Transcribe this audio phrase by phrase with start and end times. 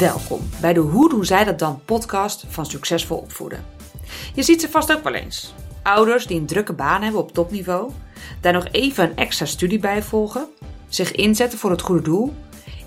[0.00, 3.64] Welkom bij de Hoe doen zij dat dan podcast van Succesvol Opvoeden.
[4.34, 5.54] Je ziet ze vast ook wel eens.
[5.82, 7.90] Ouders die een drukke baan hebben op topniveau,
[8.40, 10.48] daar nog even een extra studie bij volgen,
[10.88, 12.34] zich inzetten voor het goede doel,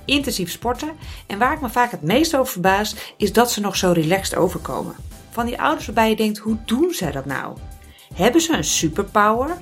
[0.06, 0.92] intensief sporten
[1.28, 4.36] en waar ik me vaak het meest over verbaas is dat ze nog zo relaxed
[4.36, 4.96] overkomen.
[5.32, 7.58] Van die ouders waarbij je denkt, hoe doen zij dat nou?
[8.14, 9.58] Hebben ze een superpower?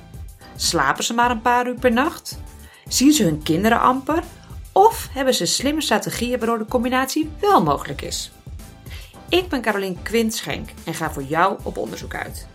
[0.56, 2.38] Slapen ze maar een paar uur per nacht?
[2.88, 4.22] Zien ze hun kinderen amper?
[4.72, 8.32] Of hebben ze slimme strategieën waardoor de combinatie wel mogelijk is?
[9.28, 12.46] Ik ben Carolien Quintschenk en ga voor jou op onderzoek uit.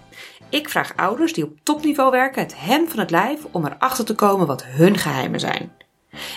[0.49, 4.15] Ik vraag ouders die op topniveau werken het hem van het lijf om erachter te
[4.15, 5.71] komen wat hun geheimen zijn.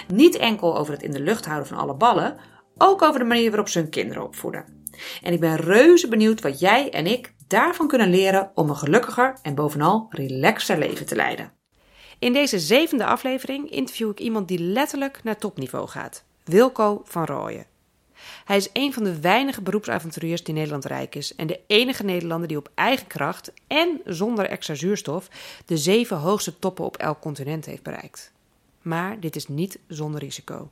[0.09, 2.37] Niet enkel over het in de lucht houden van alle ballen,
[2.79, 4.65] ook over de manier waarop ze hun kinderen opvoeden.
[5.23, 9.37] En ik ben reuze benieuwd wat jij en ik daarvan kunnen leren om een gelukkiger
[9.43, 11.60] en bovenal relaxter leven te leiden.
[12.21, 17.67] In deze zevende aflevering interview ik iemand die letterlijk naar topniveau gaat: Wilco van Rooyen.
[18.45, 22.49] Hij is een van de weinige beroepsavonturiers die Nederland rijk is en de enige Nederlander
[22.49, 25.29] die op eigen kracht en zonder extra zuurstof
[25.67, 28.33] de zeven hoogste toppen op elk continent heeft bereikt.
[28.83, 30.69] Maar dit is niet zonder risico.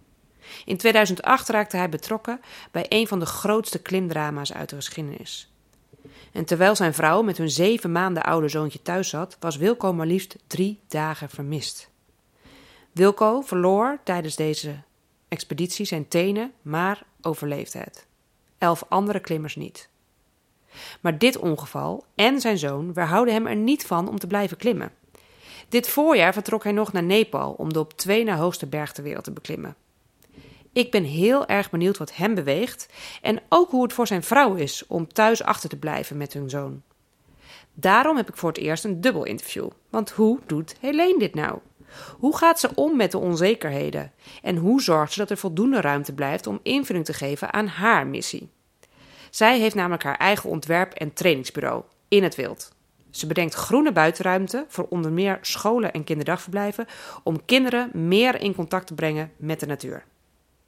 [0.64, 5.51] In 2008 raakte hij betrokken bij een van de grootste klimdrama's uit de geschiedenis.
[6.33, 10.07] En terwijl zijn vrouw met hun zeven maanden oude zoontje thuis zat, was Wilco maar
[10.07, 11.91] liefst drie dagen vermist.
[12.93, 14.77] Wilco verloor tijdens deze
[15.29, 18.07] expeditie zijn tenen, maar overleefde het.
[18.59, 19.89] Elf andere klimmers niet.
[21.01, 24.92] Maar dit ongeval en zijn zoon weerhouden hem er niet van om te blijven klimmen.
[25.69, 29.03] Dit voorjaar vertrok hij nog naar Nepal om de op twee na hoogste berg ter
[29.03, 29.77] wereld te beklimmen.
[30.79, 32.89] Ik ben heel erg benieuwd wat hem beweegt
[33.23, 36.51] en ook hoe het voor zijn vrouw is om thuis achter te blijven met hun
[36.51, 36.83] zoon.
[37.75, 39.69] Daarom heb ik voor het eerst een dubbel interview.
[39.91, 41.59] Want hoe doet Helene dit nou?
[42.19, 44.12] Hoe gaat ze om met de onzekerheden?
[44.43, 48.07] En hoe zorgt ze dat er voldoende ruimte blijft om invulling te geven aan haar
[48.07, 48.48] missie?
[49.31, 52.73] Zij heeft namelijk haar eigen ontwerp- en trainingsbureau in het wild.
[53.11, 56.86] Ze bedenkt groene buitenruimte voor onder meer scholen en kinderdagverblijven
[57.23, 60.05] om kinderen meer in contact te brengen met de natuur.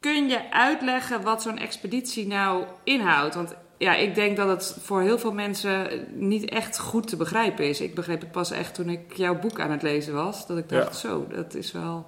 [0.01, 3.35] Kun je uitleggen wat zo'n expeditie nou inhoudt?
[3.35, 7.69] Want ja, ik denk dat het voor heel veel mensen niet echt goed te begrijpen
[7.69, 7.81] is.
[7.81, 10.47] Ik begreep het pas echt toen ik jouw boek aan het lezen was.
[10.47, 12.07] Dat ik dacht, zo, dat is wel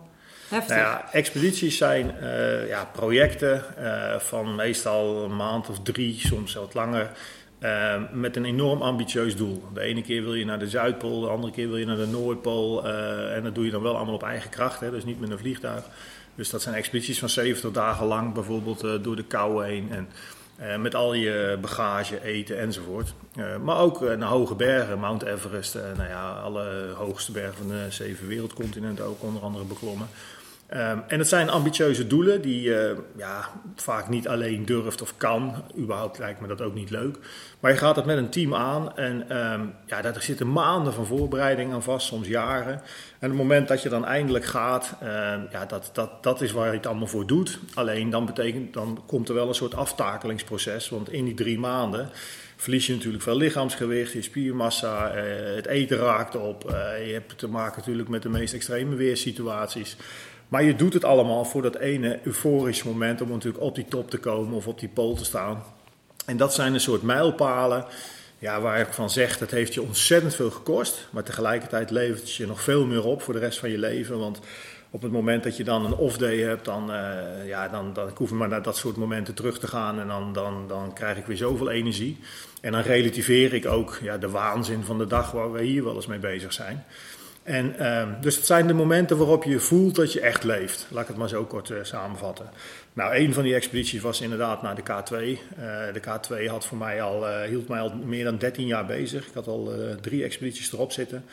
[0.48, 0.76] heftig.
[0.76, 6.54] Nou ja, expedities zijn uh, ja, projecten uh, van meestal een maand of drie, soms
[6.54, 7.10] wat langer.
[7.60, 9.64] Uh, met een enorm ambitieus doel.
[9.74, 12.06] De ene keer wil je naar de Zuidpool, de andere keer wil je naar de
[12.06, 12.88] Noordpool.
[13.28, 15.38] en dat doe je dan wel allemaal op eigen kracht, hè, dus niet met een
[15.38, 15.84] vliegtuig.
[16.34, 19.90] Dus dat zijn expedities van 70 dagen lang, bijvoorbeeld uh, door de kou heen.
[19.90, 20.08] En
[20.60, 23.14] uh, met al je bagage, eten enzovoort.
[23.62, 28.28] Maar ook naar hoge bergen, Mount Everest, nou ja, alle hoogste bergen van de zeven
[28.28, 30.08] wereldcontinenten ook onder andere beklommen.
[30.76, 35.64] Um, en het zijn ambitieuze doelen die je ja, vaak niet alleen durft of kan.
[35.78, 37.18] Überhaupt lijkt me dat ook niet leuk.
[37.60, 41.06] Maar je gaat het met een team aan en um, ja, daar zitten maanden van
[41.06, 42.82] voorbereiding aan vast, soms jaren.
[43.18, 45.08] En het moment dat je dan eindelijk gaat, uh,
[45.50, 47.58] ja, dat, dat, dat is waar je het allemaal voor doet.
[47.74, 50.88] Alleen dan, betekent, dan komt er wel een soort aftakelingsproces.
[50.88, 52.08] Want in die drie maanden
[52.56, 55.22] verlies je natuurlijk veel lichaamsgewicht, je spiermassa, uh,
[55.56, 56.70] het eten raakt op.
[56.70, 59.96] Uh, je hebt te maken natuurlijk met de meest extreme weersituaties.
[60.52, 64.10] Maar je doet het allemaal voor dat ene euforische moment om natuurlijk op die top
[64.10, 65.62] te komen of op die pool te staan.
[66.26, 67.84] En dat zijn een soort mijlpalen
[68.38, 71.08] ja, waar ik van zeg, dat heeft je ontzettend veel gekost.
[71.10, 74.18] Maar tegelijkertijd levert het je nog veel meer op voor de rest van je leven.
[74.18, 74.40] Want
[74.90, 78.16] op het moment dat je dan een off-day hebt, dan, uh, ja, dan, dan ik
[78.16, 80.00] hoef ik maar naar dat soort momenten terug te gaan.
[80.00, 82.18] En dan, dan, dan krijg ik weer zoveel energie.
[82.60, 85.94] En dan relativeer ik ook ja, de waanzin van de dag waar we hier wel
[85.94, 86.84] eens mee bezig zijn.
[87.42, 90.86] En, uh, dus het zijn de momenten waarop je voelt dat je echt leeft.
[90.90, 92.50] Laat ik het maar zo kort uh, samenvatten.
[92.92, 95.14] Nou, een van die expedities was inderdaad naar de K2.
[95.14, 98.66] Uh, eh, de K2 had voor mij al, uh, hield mij al meer dan 13
[98.66, 99.26] jaar bezig.
[99.26, 101.24] Ik had al drie expedities erop zitten.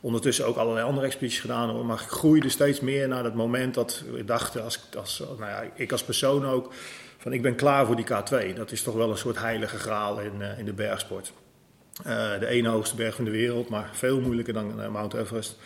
[0.00, 1.86] Ondertussen ook allerlei andere expedities gedaan.
[1.86, 5.64] Maar ik groeide steeds meer naar het moment dat ik dacht, als, als, nou ja,
[5.74, 6.72] ik als persoon ook,
[7.18, 8.54] van ik ben klaar voor die K2.
[8.54, 11.32] Dat is toch wel een soort heilige graal in, in de bergsport.
[12.06, 15.56] Uh, de ene hoogste berg van de wereld, maar veel moeilijker dan uh, Mount Everest.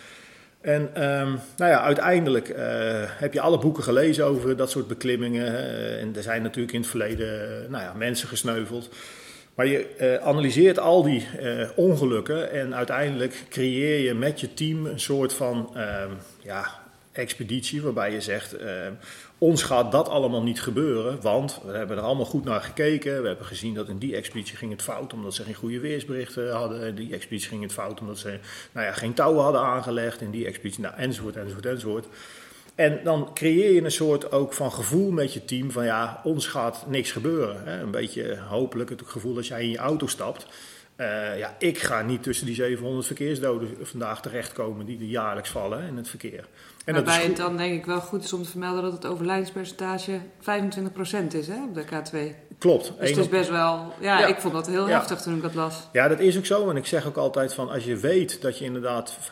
[0.61, 2.57] En um, nou ja, uiteindelijk uh,
[3.07, 5.69] heb je alle boeken gelezen over dat soort beklimmingen.
[5.99, 7.31] en er zijn natuurlijk in het verleden
[7.71, 8.89] nou ja, mensen gesneuveld.
[9.55, 11.27] Maar je analyseert al die
[11.75, 16.11] ongelukken en uiteindelijk creëer je met je team een soort van ehm,
[16.43, 16.83] ja,
[17.13, 18.69] expeditie waarbij je zegt, uh,
[19.43, 23.23] ons gaat dat allemaal niet gebeuren, want we hebben er allemaal goed naar gekeken.
[23.23, 26.53] We hebben gezien dat in die expeditie ging het fout omdat ze geen goede weersberichten
[26.53, 26.87] hadden.
[26.87, 28.39] In die expeditie ging het fout omdat ze
[28.73, 30.21] nou ja, geen touwen hadden aangelegd.
[30.21, 32.07] In die expeditie, nou, enzovoort, enzovoort, enzovoort.
[32.75, 36.47] En dan creëer je een soort ook van gevoel met je team van ja, ons
[36.47, 37.65] gaat niks gebeuren.
[37.65, 37.81] Hè?
[37.81, 40.47] Een beetje hopelijk het gevoel als jij in je auto stapt.
[40.97, 45.87] Uh, ja, ik ga niet tussen die 700 verkeersdoden vandaag terechtkomen die er jaarlijks vallen
[45.87, 46.45] in het verkeer.
[46.85, 50.21] En Waarbij het dan denk ik wel goed is om te vermelden dat het overlijdenspercentage
[50.41, 52.51] 25% is hè, op de K2.
[52.59, 52.93] Klopt.
[52.99, 55.89] Dus het is best wel, ja, ik vond dat heel heftig toen ik dat las.
[55.93, 56.71] Ja, dat is ook zo.
[56.71, 59.25] En ik zeg ook altijd van als je weet dat je inderdaad 25%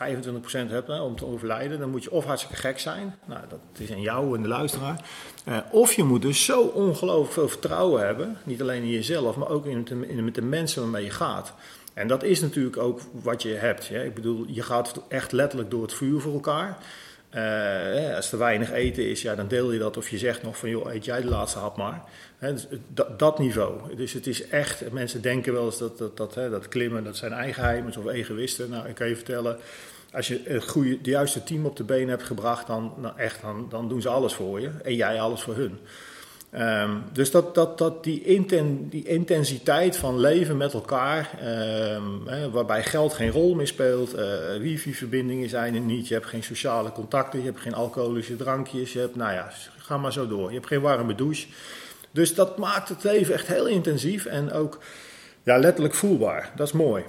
[0.51, 3.15] hebt hè, om te overlijden, dan moet je of hartstikke gek zijn.
[3.25, 5.01] Nou, dat is aan jou en de luisteraar.
[5.47, 9.49] Uh, of je moet dus zo ongelooflijk veel vertrouwen hebben, niet alleen in jezelf, maar
[9.49, 11.53] ook in, in, met de mensen waarmee je gaat.
[11.93, 13.89] En dat is natuurlijk ook wat je hebt.
[13.89, 14.03] Hè.
[14.03, 16.77] Ik bedoel, je gaat echt letterlijk door het vuur voor elkaar.
[17.35, 19.97] Uh, als er weinig eten is, ja, dan deel je dat.
[19.97, 22.03] Of je zegt nog van, joh, eet jij de laatste hap maar.
[22.39, 23.95] dus dat, dat, niveau.
[23.95, 27.31] Dus het is echt, mensen denken wel eens dat, dat, dat, dat klimmen, dat zijn
[27.31, 28.69] eigenheimers of egoïsten.
[28.69, 29.57] Nou, ik kan je vertellen,
[30.11, 33.41] als je het goede, de juiste team op de been hebt gebracht, dan, nou echt,
[33.69, 34.69] dan doen ze alles voor je.
[34.83, 35.79] En jij alles voor hun.
[36.59, 38.45] Um, dus dat, dat, dat die,
[38.89, 41.29] die intensiteit van leven met elkaar,
[41.95, 44.23] um, hè, waarbij geld geen rol meer speelt, uh,
[44.59, 48.99] wifi-verbindingen zijn er niet, je hebt geen sociale contacten, je hebt geen alcoholische drankjes, je
[48.99, 50.47] hebt, nou ja, ga maar zo door.
[50.47, 51.47] Je hebt geen warme douche.
[52.11, 54.79] Dus dat maakt het leven echt heel intensief en ook
[55.43, 56.51] ja, letterlijk voelbaar.
[56.55, 57.03] Dat is mooi.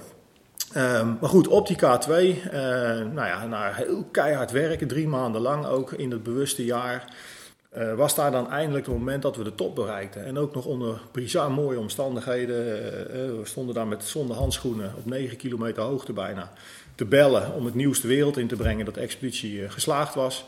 [0.77, 2.51] Um, maar goed, op die K2, uh,
[3.11, 7.05] nou ja, na heel keihard werken, drie maanden lang ook in het bewuste jaar.
[7.77, 10.25] Uh, was daar dan eindelijk het moment dat we de top bereikten.
[10.25, 12.55] En ook nog onder bizar mooie omstandigheden.
[12.55, 16.51] Uh, we stonden daar met zonder handschoenen op 9 kilometer hoogte bijna
[16.95, 20.45] te bellen om het nieuws de wereld in te brengen dat de expeditie geslaagd was.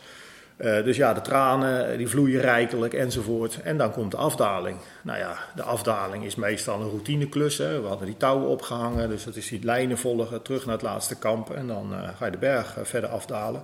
[0.58, 3.62] dus ja, de tranen die vloeien rijkelijk enzovoort.
[3.62, 4.78] En dan komt de afdaling.
[5.02, 7.58] Nou ja, de afdaling is meestal een routineklus.
[7.58, 7.82] Hè.
[7.82, 11.18] We hadden die touwen opgehangen, dus dat is die lijnen volgen terug naar het laatste
[11.18, 11.50] kamp.
[11.50, 13.64] En dan ga je de berg verder afdalen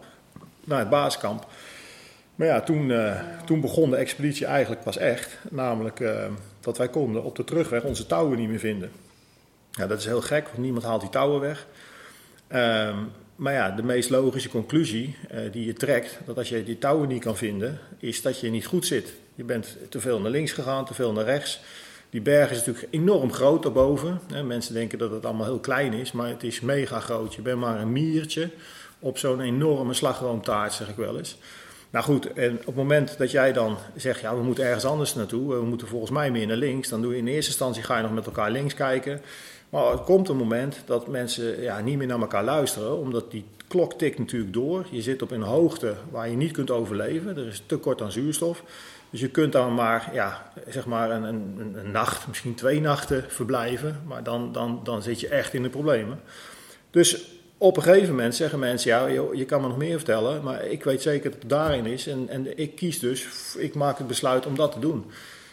[0.63, 1.47] naar het basiskamp.
[2.35, 5.37] Maar ja, toen, uh, toen begon de expeditie eigenlijk pas echt.
[5.49, 6.25] Namelijk uh,
[6.59, 8.91] dat wij konden op de terugweg onze touwen niet meer vinden.
[9.71, 11.67] Ja, dat is heel gek, want niemand haalt die touwen weg.
[12.51, 12.97] Uh,
[13.35, 17.07] maar ja, de meest logische conclusie uh, die je trekt, dat als je die touwen
[17.07, 19.13] niet kan vinden, is dat je niet goed zit.
[19.35, 21.61] Je bent te veel naar links gegaan, te veel naar rechts.
[22.09, 24.19] Die berg is natuurlijk enorm groot daarboven.
[24.45, 27.33] Mensen denken dat het allemaal heel klein is, maar het is mega groot.
[27.33, 28.49] Je bent maar een miertje
[28.99, 31.37] op zo'n enorme slagroomtaart, zeg ik wel eens.
[31.91, 35.15] Nou goed, en op het moment dat jij dan zegt, ja, we moeten ergens anders
[35.15, 37.97] naartoe, we moeten volgens mij meer naar links, dan doe je in eerste instantie ga
[37.97, 39.21] je nog met elkaar links kijken.
[39.69, 43.45] Maar er komt een moment dat mensen ja, niet meer naar elkaar luisteren, omdat die
[43.67, 44.85] klok tikt natuurlijk door.
[44.89, 48.63] Je zit op een hoogte waar je niet kunt overleven, er is tekort aan zuurstof.
[49.09, 53.25] Dus je kunt dan maar, ja, zeg maar een, een, een nacht, misschien twee nachten
[53.27, 56.19] verblijven, maar dan, dan, dan zit je echt in de problemen.
[56.89, 60.65] Dus op een gegeven moment zeggen mensen, ja, je kan me nog meer vertellen, maar
[60.65, 62.07] ik weet zeker dat het daarin is.
[62.07, 63.27] En, en ik kies dus,
[63.57, 65.05] ik maak het besluit om dat te doen.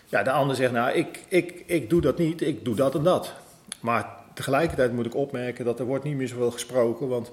[0.06, 3.02] Ja, de ander zegt, nou, ik, ik, ik doe dat niet, ik doe dat en
[3.02, 3.32] dat.
[3.80, 7.30] Maar tegelijkertijd moet ik opmerken dat er wordt niet meer zoveel gesproken, want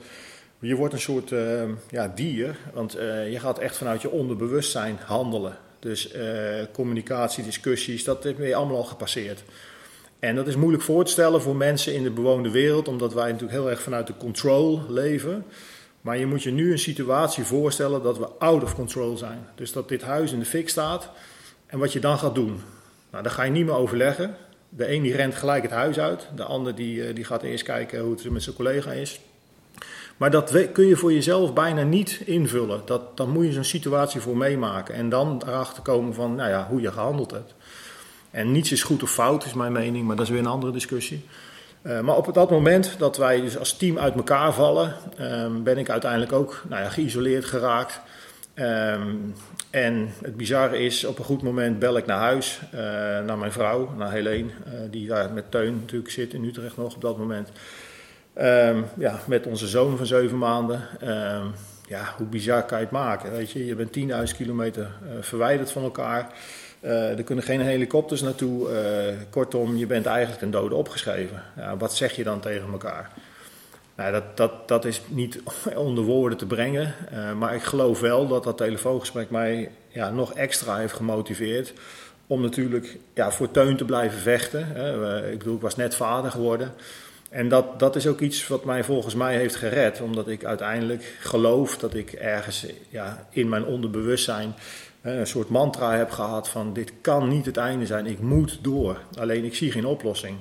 [0.59, 4.97] je wordt een soort uh, ja, dier, want uh, je gaat echt vanuit je onderbewustzijn
[5.05, 5.57] handelen.
[5.79, 6.23] Dus uh,
[6.71, 9.43] communicatie, discussies, dat ben je allemaal al gepasseerd.
[10.25, 13.25] En dat is moeilijk voor te stellen voor mensen in de bewoonde wereld, omdat wij
[13.25, 15.45] natuurlijk heel erg vanuit de control leven.
[16.01, 19.47] Maar je moet je nu een situatie voorstellen dat we out of control zijn.
[19.55, 21.09] Dus dat dit huis in de fik staat
[21.65, 22.61] en wat je dan gaat doen.
[23.11, 24.35] Nou, daar ga je niet meer overleggen.
[24.69, 27.63] De een die rent gelijk het huis uit, de ander die, eh, die gaat eerst
[27.63, 29.19] kijken hoe het met zijn collega is.
[30.17, 32.81] Maar dat kun je voor jezelf bijna niet invullen.
[32.85, 36.67] Dat, dan moet je zo'n situatie voor meemaken en dan erachter komen van nou ja,
[36.69, 37.55] hoe je gehandeld hebt.
[38.35, 40.71] En niets is goed of fout, is mijn mening, maar dat is weer een andere
[40.71, 41.25] discussie.
[41.83, 45.77] Uh, maar op dat moment dat wij dus als team uit elkaar vallen, um, ben
[45.77, 48.01] ik uiteindelijk ook nou ja, geïsoleerd geraakt.
[48.55, 49.33] Um,
[49.69, 52.79] en het bizarre is, op een goed moment bel ik naar huis, uh,
[53.25, 56.95] naar mijn vrouw, naar Helene, uh, die daar met Teun natuurlijk zit in Utrecht nog
[56.95, 57.49] op dat moment.
[58.37, 60.81] Um, ja, met onze zoon van zeven maanden.
[61.87, 63.31] ja, hoe bizar kan je het maken?
[63.31, 63.97] Weet je, je bent
[64.31, 66.33] 10.000 kilometer verwijderd van elkaar.
[66.85, 68.69] Uh, er kunnen geen helikopters naartoe.
[68.69, 71.43] Uh, kortom, je bent eigenlijk een dode opgeschreven.
[71.55, 73.11] Ja, wat zeg je dan tegen elkaar?
[73.95, 75.39] Nou, dat, dat, dat is niet
[75.75, 76.95] onder woorden te brengen.
[77.13, 81.73] Uh, maar ik geloof wel dat dat telefoongesprek mij ja, nog extra heeft gemotiveerd.
[82.27, 84.61] Om natuurlijk ja, voor Teun te blijven vechten.
[85.31, 86.73] ik bedoel, ik was net vader geworden.
[87.29, 90.01] En dat, dat is ook iets wat mij volgens mij heeft gered.
[90.01, 94.53] Omdat ik uiteindelijk geloof dat ik ergens ja, in mijn onderbewustzijn
[95.11, 98.97] een soort mantra heb gehad van dit kan niet het einde zijn, ik moet door.
[99.19, 100.37] Alleen ik zie geen oplossing.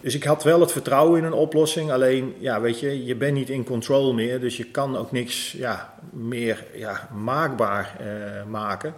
[0.00, 1.90] Dus ik had wel het vertrouwen in een oplossing.
[1.90, 4.40] Alleen, ja, weet je, je bent niet in control meer.
[4.40, 8.06] Dus je kan ook niks ja, meer ja, maakbaar uh,
[8.50, 8.94] maken.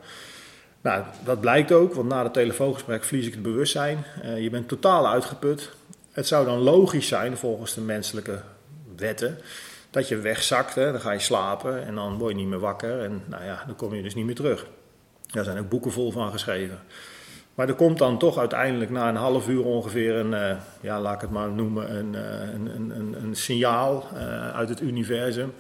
[0.81, 4.05] Nou, dat blijkt ook, want na het telefoongesprek verlies ik het bewustzijn.
[4.25, 5.71] Uh, je bent totaal uitgeput.
[6.13, 8.41] Het zou dan logisch zijn, volgens de menselijke
[8.97, 9.39] wetten,
[9.93, 10.75] dat je wegzakt.
[10.75, 13.01] Dan ga je slapen en dan word je niet meer wakker.
[13.01, 14.67] En nou ja, dan kom je dus niet meer terug.
[15.27, 16.79] Daar zijn ook boeken vol van geschreven.
[17.55, 21.15] Maar er komt dan toch uiteindelijk na een half uur ongeveer een, uh, ja, laat
[21.15, 25.53] ik het maar noemen, een, uh, een, een, een, signaal uh, uit het universum.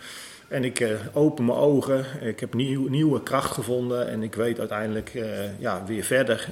[0.53, 5.13] En ik open mijn ogen, ik heb nieuw, nieuwe kracht gevonden en ik weet uiteindelijk
[5.59, 6.49] ja, weer verder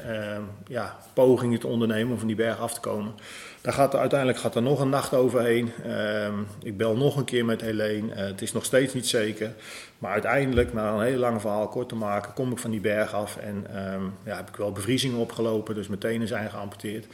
[0.66, 3.12] ja, pogingen te ondernemen om van die berg af te komen.
[3.60, 5.72] Daar gaat, uiteindelijk gaat er nog een nacht overheen.
[5.84, 8.14] Ehm, ik bel nog een keer met Helene.
[8.14, 9.52] het is nog steeds niet zeker.
[9.98, 13.14] Maar uiteindelijk, na een heel lang verhaal kort te maken, kom ik van die berg
[13.14, 17.06] af en um, ja, heb ik wel bevriezingen opgelopen, dus mijn tenen zijn geamputeerd.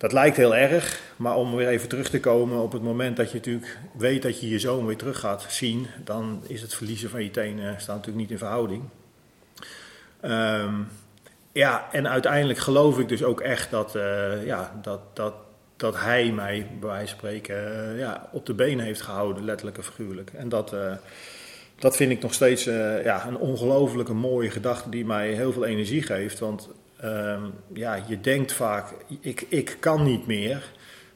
[0.00, 3.30] Dat lijkt heel erg, maar om weer even terug te komen, op het moment dat
[3.30, 7.10] je natuurlijk weet dat je je zoon weer terug gaat zien, dan is het verliezen
[7.10, 8.82] van je tenen staat natuurlijk niet in verhouding.
[10.24, 10.88] Um,
[11.52, 15.34] ja, en uiteindelijk geloof ik dus ook echt dat, uh, ja, dat, dat,
[15.76, 19.76] dat hij mij, bij wijze van spreken, uh, ja, op de benen heeft gehouden, letterlijk
[19.76, 20.30] en figuurlijk.
[20.34, 20.74] En dat,
[21.78, 22.64] dat vind ik nog steeds
[23.04, 26.38] ja, een ongelofelijke mooie gedachte die mij heel veel energie geeft.
[26.38, 26.68] Want
[27.04, 27.42] uh,
[27.72, 30.70] ja, je denkt vaak, ik, ik kan niet meer.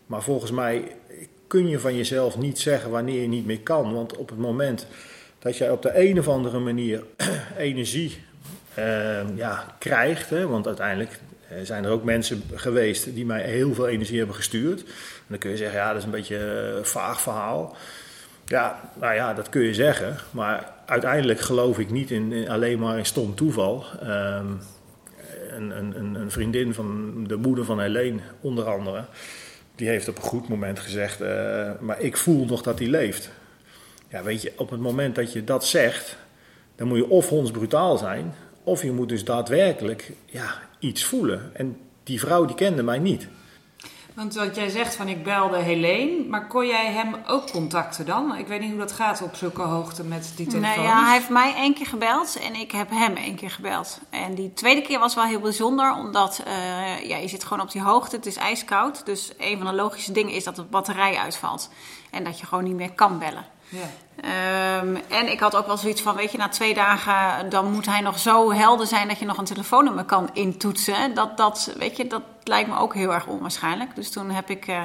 [0.06, 0.96] Maar volgens mij
[1.46, 3.94] kun je van jezelf niet zeggen wanneer je niet meer kan.
[3.94, 4.86] Want op het moment
[5.38, 7.02] dat jij op de een of andere manier
[7.56, 8.22] energie
[8.78, 13.74] uh, ja, krijgt, hè, want uiteindelijk eh, zijn er ook mensen geweest die mij heel
[13.74, 14.84] veel energie hebben gestuurd.
[15.26, 16.36] Dan kun je zeggen, ja, dat is een beetje
[16.76, 17.76] een vaag verhaal.
[18.44, 20.16] Ja, nou ja, dat kun je zeggen.
[20.30, 23.84] Maar uiteindelijk geloof ik niet in, alleen maar in stom toeval.
[24.02, 24.60] Um,
[25.56, 29.04] een, een, een, vriendin van de moeder van Helene, onder andere,
[29.74, 33.30] die heeft op een goed moment gezegd: uh, Maar ik voel nog dat hij leeft.
[34.08, 36.16] Ja, weet je, op het moment dat je dat zegt,
[36.76, 41.50] dan moet je of hondsbrutaal zijn, of je moet dus daadwerkelijk ja, iets voelen.
[41.52, 43.28] En die vrouw die kende mij niet.
[44.14, 48.36] Want wat jij zegt van ik belde Helene, maar kon jij hem ook contacten dan?
[48.36, 50.76] Ik weet niet hoe dat gaat op zulke hoogte met die telefoon.
[50.76, 54.00] Nee, ja, hij heeft mij één keer gebeld en ik heb hem één keer gebeld.
[54.10, 57.72] En die tweede keer was wel heel bijzonder, omdat uh, ja, je zit gewoon op
[57.72, 59.06] die hoogte, het is ijskoud.
[59.06, 61.70] Dus een van de logische dingen is dat de batterij uitvalt
[62.10, 63.46] en dat je gewoon niet meer kan bellen.
[63.68, 63.90] Ja.
[64.16, 67.86] Um, en ik had ook wel zoiets van, weet je, na twee dagen dan moet
[67.86, 71.14] hij nog zo helder zijn dat je nog een telefoonnummer kan intoetsen.
[71.14, 73.94] Dat, dat, weet je, dat lijkt me ook heel erg onwaarschijnlijk.
[73.94, 74.82] Dus toen heb ik uh,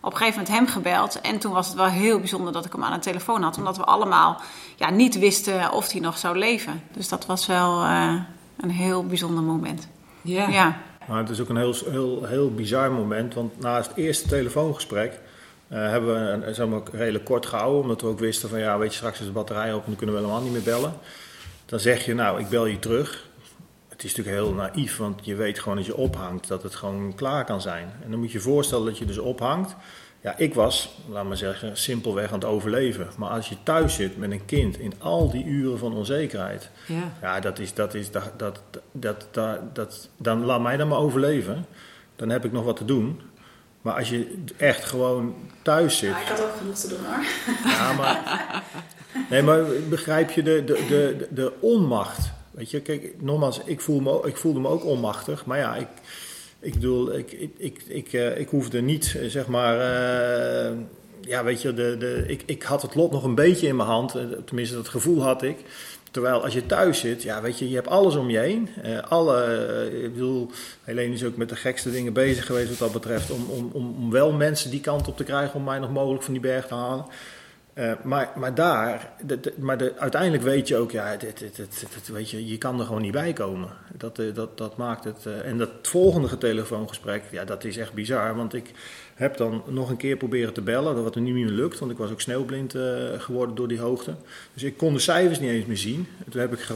[0.00, 1.20] op een gegeven moment hem gebeld.
[1.20, 3.58] En toen was het wel heel bijzonder dat ik hem aan de telefoon had.
[3.58, 4.40] Omdat we allemaal
[4.76, 6.82] ja, niet wisten of hij nog zou leven.
[6.92, 8.14] Dus dat was wel uh,
[8.60, 9.88] een heel bijzonder moment.
[10.22, 10.48] Ja.
[10.48, 10.76] ja.
[11.08, 13.34] Maar het is ook een heel, heel, heel bizar moment.
[13.34, 15.20] Want na het eerste telefoongesprek
[15.78, 18.90] hebben we een, zeg maar, redelijk kort gehouden, omdat we ook wisten van ja, weet
[18.90, 20.92] je, straks is de batterij op en dan kunnen we helemaal niet meer bellen.
[21.66, 23.26] Dan zeg je, nou, ik bel je terug.
[23.88, 27.14] Het is natuurlijk heel naïef, want je weet gewoon dat je ophangt, dat het gewoon
[27.14, 27.92] klaar kan zijn.
[28.04, 29.76] En dan moet je je voorstellen dat je dus ophangt.
[30.20, 33.08] Ja, ik was, laat maar zeggen, simpelweg aan het overleven.
[33.18, 37.12] Maar als je thuis zit met een kind in al die uren van onzekerheid, ja,
[37.20, 38.62] ja dat is, dat is, dat, dat,
[38.92, 41.66] dat, dat, dat, dan laat mij dan maar overleven.
[42.16, 43.20] Dan heb ik nog wat te doen.
[43.82, 46.10] Maar als je echt gewoon thuis zit.
[46.10, 47.24] Ja, ik had ook genoeg te doen hoor.
[47.72, 48.62] Ja, maar.
[49.30, 52.32] Nee, maar begrijp je de, de, de, de onmacht?
[52.50, 55.46] Weet je, kijk, nogmaals, ik, voel me, ik voelde me ook onmachtig.
[55.46, 55.88] Maar ja, ik,
[56.58, 59.76] ik bedoel, ik, ik, ik, ik, uh, ik hoefde niet, zeg maar.
[59.76, 60.78] Uh,
[61.20, 63.88] ja, weet je, de, de, ik, ik had het lot nog een beetje in mijn
[63.88, 64.14] hand.
[64.44, 65.56] Tenminste, dat gevoel had ik.
[66.12, 68.68] Terwijl als je thuis zit, ja, weet je, je hebt alles om je heen.
[68.84, 70.50] Uh, alle, uh, ik bedoel,
[70.84, 73.30] Helene is ook met de gekste dingen bezig geweest wat dat betreft.
[73.30, 76.32] Om, om, om wel mensen die kant op te krijgen om mij nog mogelijk van
[76.32, 77.04] die berg te halen.
[77.74, 79.12] Uh, maar, maar daar,
[79.56, 81.16] maar de, uiteindelijk weet je ook, ja,
[82.06, 83.68] weet je, je kan er gewoon niet bij komen.
[83.96, 85.26] Dat, dat, dat maakt het.
[85.44, 88.36] en dat volgende telefoongesprek, ja, dat is echt bizar.
[88.36, 88.70] Want ik,
[89.14, 91.96] heb dan nog een keer proberen te bellen, wat er niet meer lukt, want ik
[91.96, 92.82] was ook sneeuwblind uh,
[93.18, 94.14] geworden door die hoogte.
[94.54, 96.06] Dus ik kon de cijfers niet eens meer zien.
[96.30, 96.66] Toen heb ik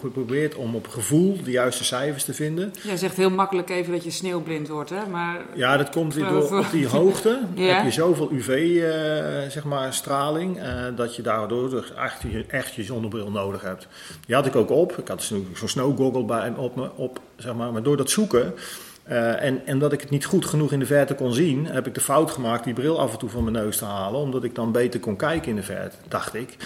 [0.00, 2.72] geprobeerd om op gevoel de juiste cijfers te vinden.
[2.82, 5.06] Jij zegt heel makkelijk even dat je sneeuwblind wordt, hè?
[5.10, 5.40] Maar...
[5.54, 7.40] Ja, dat komt weer door op die hoogte.
[7.54, 7.74] ja.
[7.74, 12.82] heb je zoveel UV, uh, zeg maar, straling, uh, dat je daardoor echt, echt je
[12.82, 13.86] zonnebril nodig hebt.
[14.26, 14.98] Die had ik ook op.
[14.98, 17.72] Ik had zo'n snowgoggle bij op me, op, zeg maar.
[17.72, 18.54] Maar door dat zoeken
[19.08, 21.86] uh, en, en dat ik het niet goed genoeg in de verte kon zien, heb
[21.86, 24.44] ik de fout gemaakt die bril af en toe van mijn neus te halen, omdat
[24.44, 26.56] ik dan beter kon kijken in de verte, dacht ik.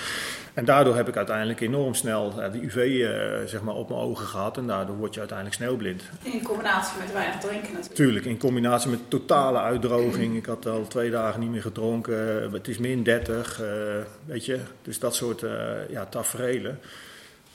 [0.59, 4.01] En daardoor heb ik uiteindelijk enorm snel uh, de UV uh, zeg maar op mijn
[4.01, 4.57] ogen gehad.
[4.57, 6.03] En daardoor word je uiteindelijk sneeuwblind.
[6.23, 7.95] In combinatie met weinig drinken natuurlijk.
[7.95, 10.37] Tuurlijk, in combinatie met totale uitdroging.
[10.37, 12.53] Ik had al twee dagen niet meer gedronken.
[12.53, 13.61] Het is min 30,
[14.25, 14.59] weet je.
[14.83, 15.45] Dus dat soort
[15.89, 16.79] ja, tafereelen.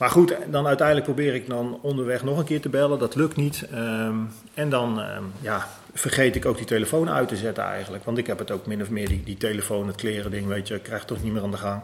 [0.03, 2.99] Maar goed, dan uiteindelijk probeer ik dan onderweg nog een keer te bellen.
[2.99, 3.67] Dat lukt niet.
[3.73, 8.03] Um, en dan um, ja, vergeet ik ook die telefoon uit te zetten eigenlijk.
[8.03, 10.67] Want ik heb het ook min of meer, die, die telefoon, het kleren ding, weet
[10.67, 11.81] je, ik krijg toch niet meer aan de gang.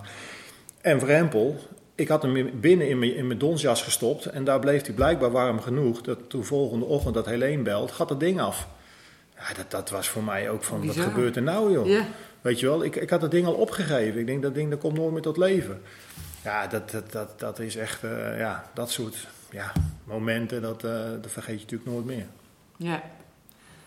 [0.81, 1.59] En vrempel,
[1.95, 4.25] ik had hem binnen in mijn, in mijn donsjas gestopt.
[4.25, 6.01] En daar bleef hij blijkbaar warm genoeg.
[6.01, 8.67] Dat toen volgende ochtend dat Helene belt, gaat het ding af.
[9.35, 10.95] Ja, dat, dat was voor mij ook van, Bizar.
[10.95, 12.01] wat gebeurt er nou joh?
[12.41, 14.19] Weet je wel, ik, ik had het ding al opgegeven.
[14.19, 15.81] Ik denk, dat ding dat komt nooit meer tot leven.
[16.43, 19.71] Ja, dat, dat, dat, dat is echt, uh, ja, dat soort ja,
[20.03, 20.91] momenten, dat, uh,
[21.21, 22.25] dat vergeet je natuurlijk nooit meer.
[22.77, 23.01] Ja.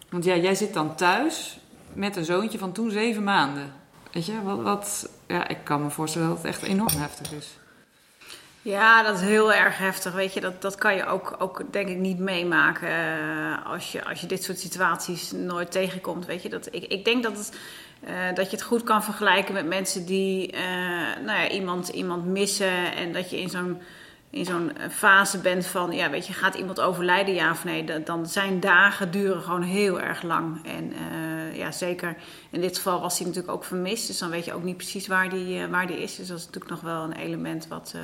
[0.08, 1.58] Want ja, jij zit dan thuis
[1.92, 3.72] met een zoontje van toen zeven maanden.
[4.12, 7.48] Weet je, wat, wat ja, ik kan me voorstellen dat het echt enorm heftig is.
[8.62, 10.12] Ja, dat is heel erg heftig.
[10.12, 14.04] Weet je, dat, dat kan je ook, ook denk ik niet meemaken uh, als, je,
[14.04, 16.26] als je dit soort situaties nooit tegenkomt.
[16.26, 17.58] Weet je, dat, ik, ik denk dat, het,
[18.04, 20.60] uh, dat je het goed kan vergelijken met mensen die uh,
[21.24, 23.80] nou ja, iemand, iemand missen en dat je in zo'n
[24.30, 28.26] in zo'n fase bent van, ja, weet je, gaat iemand overlijden, ja of nee, dan
[28.26, 30.66] zijn dagen duren gewoon heel erg lang.
[30.66, 30.92] En
[31.54, 32.16] ja, zeker
[32.50, 35.06] in dit geval was hij natuurlijk ook vermist, dus dan weet je ook niet precies
[35.06, 36.16] waar die, waar die is.
[36.16, 37.94] Dus dat is natuurlijk nog wel een element wat,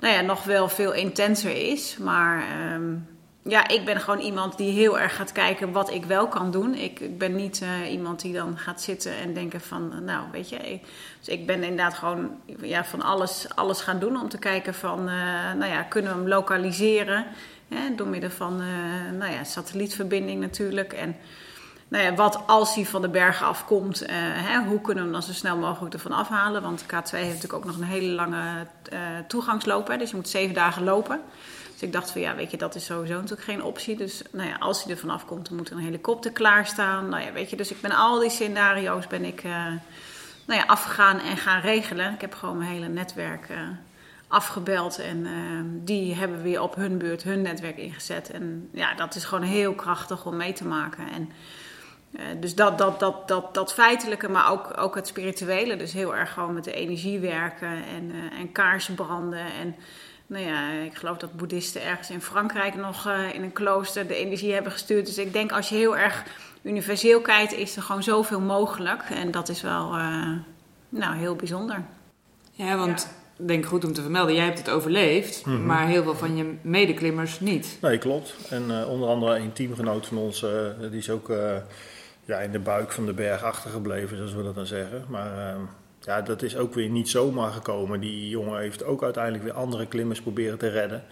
[0.00, 1.96] nou ja, nog wel veel intenser is.
[1.98, 2.44] Maar
[2.74, 3.06] um,
[3.48, 6.74] ja, ik ben gewoon iemand die heel erg gaat kijken wat ik wel kan doen.
[6.74, 10.48] Ik, ik ben niet uh, iemand die dan gaat zitten en denken van, nou weet
[10.48, 10.56] je.
[10.56, 10.82] Ik,
[11.18, 14.98] dus ik ben inderdaad gewoon ja, van alles, alles gaan doen om te kijken van,
[14.98, 15.14] uh,
[15.58, 17.26] nou ja, kunnen we hem lokaliseren?
[17.68, 18.62] Hè, door middel van,
[19.18, 20.92] nou ja, satellietverbinding natuurlijk.
[20.92, 21.16] En
[21.88, 25.22] nou ja, wat als hij van de bergen afkomt, hè, hoe kunnen we hem dan
[25.22, 26.62] zo snel mogelijk ervan afhalen?
[26.62, 28.66] Want K2 heeft natuurlijk ook nog een hele lange
[29.26, 31.20] toegangsloop, dus je moet zeven dagen lopen.
[31.78, 33.96] Dus ik dacht van ja, weet je, dat is sowieso natuurlijk geen optie.
[33.96, 37.08] Dus nou ja, als hij er vanaf komt, dan moet er een helikopter klaarstaan.
[37.08, 39.52] Nou ja, weet je, dus ik ben al die scenario's ben ik uh,
[40.46, 42.14] nou ja, afgegaan en gaan regelen.
[42.14, 43.58] Ik heb gewoon mijn hele netwerk uh,
[44.28, 45.30] afgebeld en uh,
[45.64, 48.30] die hebben weer op hun beurt hun netwerk ingezet.
[48.30, 51.04] En ja, dat is gewoon heel krachtig om mee te maken.
[51.12, 51.30] En
[52.40, 55.76] dus dat, dat, dat, dat, dat feitelijke, maar ook, ook het spirituele.
[55.76, 59.74] Dus heel erg gewoon met de energie werken en, en kaarsen branden en...
[60.28, 64.14] Nou ja, ik geloof dat boeddhisten ergens in Frankrijk nog uh, in een klooster de
[64.14, 65.06] energie hebben gestuurd.
[65.06, 66.24] Dus ik denk als je heel erg
[66.62, 69.02] universeel kijkt, is er gewoon zoveel mogelijk.
[69.10, 70.32] En dat is wel uh,
[70.88, 71.82] nou, heel bijzonder.
[72.52, 73.44] Ja, want ja.
[73.46, 75.66] denk goed om te vermelden, jij hebt het overleefd, mm -hmm.
[75.66, 77.78] maar heel veel van je medeklimmers niet.
[77.80, 78.34] Nee, klopt.
[78.50, 80.40] En uh, onder andere een teamgenoot van ons,
[80.90, 81.32] die is ook
[82.24, 85.04] ja, in de buik van de berg achtergebleven, zoals we dat dan zeggen.
[85.08, 85.60] Maar ehm,
[86.08, 88.00] ja, dat is ook weer niet zomaar gekomen.
[88.00, 91.04] Die jongen heeft ook uiteindelijk weer andere klimmers proberen te redden.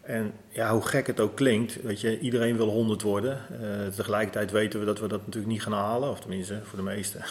[0.00, 3.38] En ja, hoe gek het ook klinkt, weet je, iedereen wil 100 worden.
[3.50, 6.84] Uh, tegelijkertijd weten we dat we dat natuurlijk niet gaan halen, of tenminste voor de
[6.84, 7.24] meesten.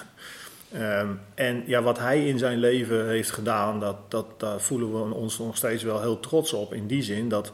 [0.76, 5.14] Um, en ja, wat hij in zijn leven heeft gedaan, dat, dat, daar voelen we
[5.14, 6.74] ons nog steeds wel heel trots op.
[6.74, 7.52] In die zin dat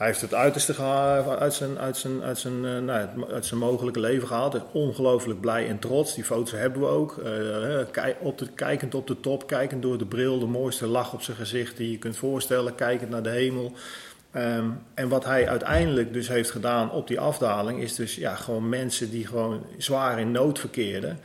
[0.00, 0.82] hij heeft het uiterste
[1.38, 4.72] uit zijn, uit zijn, uit zijn, uh, nou, uit zijn mogelijke leven gehaald.
[4.72, 6.14] Ongelooflijk blij en trots.
[6.14, 7.20] Die foto's hebben we ook.
[7.24, 11.36] Uh, op kijkend op de top, kijkend door de bril, de mooiste lach op zijn
[11.36, 12.74] gezicht die je kunt voorstellen.
[12.74, 13.72] Kijkend naar de hemel.
[14.36, 18.68] Um, en wat hij uiteindelijk dus heeft gedaan op die afdaling, is dus ja, gewoon
[18.68, 21.18] mensen die gewoon zwaar in nood verkeerden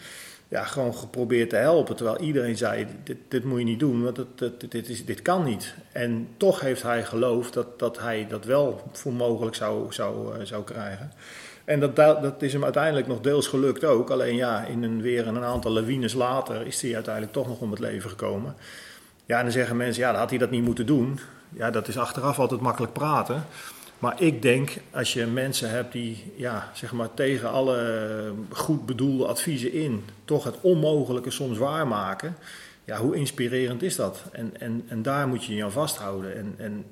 [0.47, 1.95] ja, gewoon geprobeerd te helpen.
[1.95, 5.43] Terwijl iedereen zei, dit, dit moet je niet doen, want het, dit, is, dit kan
[5.43, 5.73] niet.
[5.91, 10.45] En toch heeft hij geloofd dat, dat hij dat wel voor mogelijk zou, zou, uh,
[10.45, 11.11] zou krijgen.
[11.65, 14.09] En dat, dat is hem uiteindelijk nog deels gelukt ook.
[14.09, 17.71] Alleen ja, in een, weer een aantal lawines later is hij uiteindelijk toch nog om
[17.71, 18.55] het leven gekomen.
[19.25, 21.19] Ja, en dan zeggen mensen, ja, dan had hij dat niet moeten doen.
[21.49, 23.45] Ja, dat is achteraf altijd makkelijk praten.
[24.05, 29.25] Maar ik denk, als je mensen hebt die ja, zeg maar, tegen alle goed bedoelde
[29.25, 32.35] adviezen in toch het onmogelijke soms waarmaken,
[32.83, 34.23] ja, hoe inspirerend is dat?
[34.31, 36.35] En, en, en daar moet je je aan vasthouden.
[36.35, 36.85] En, en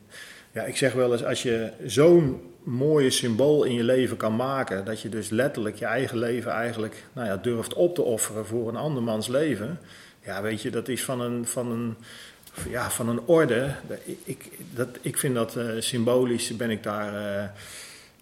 [0.52, 4.86] ja, ik zeg wel eens, als je zo'n mooie symbool in je leven kan maken,
[4.86, 8.68] dat je dus letterlijk je eigen leven eigenlijk nou ja, durft op te offeren voor
[8.68, 9.80] een andermans leven,
[10.26, 11.96] ja, weet je, dat is van een, van een,
[12.70, 13.76] ja, van een orde.
[14.24, 17.50] Ik, dat, ik vind dat uh, symbolisch, ben ik daar, uh,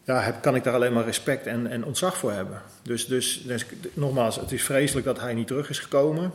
[0.03, 2.61] ja, heb, kan ik daar alleen maar respect en, en ontzag voor hebben.
[2.83, 6.31] Dus, dus, dus, nogmaals, het is vreselijk dat hij niet terug is gekomen.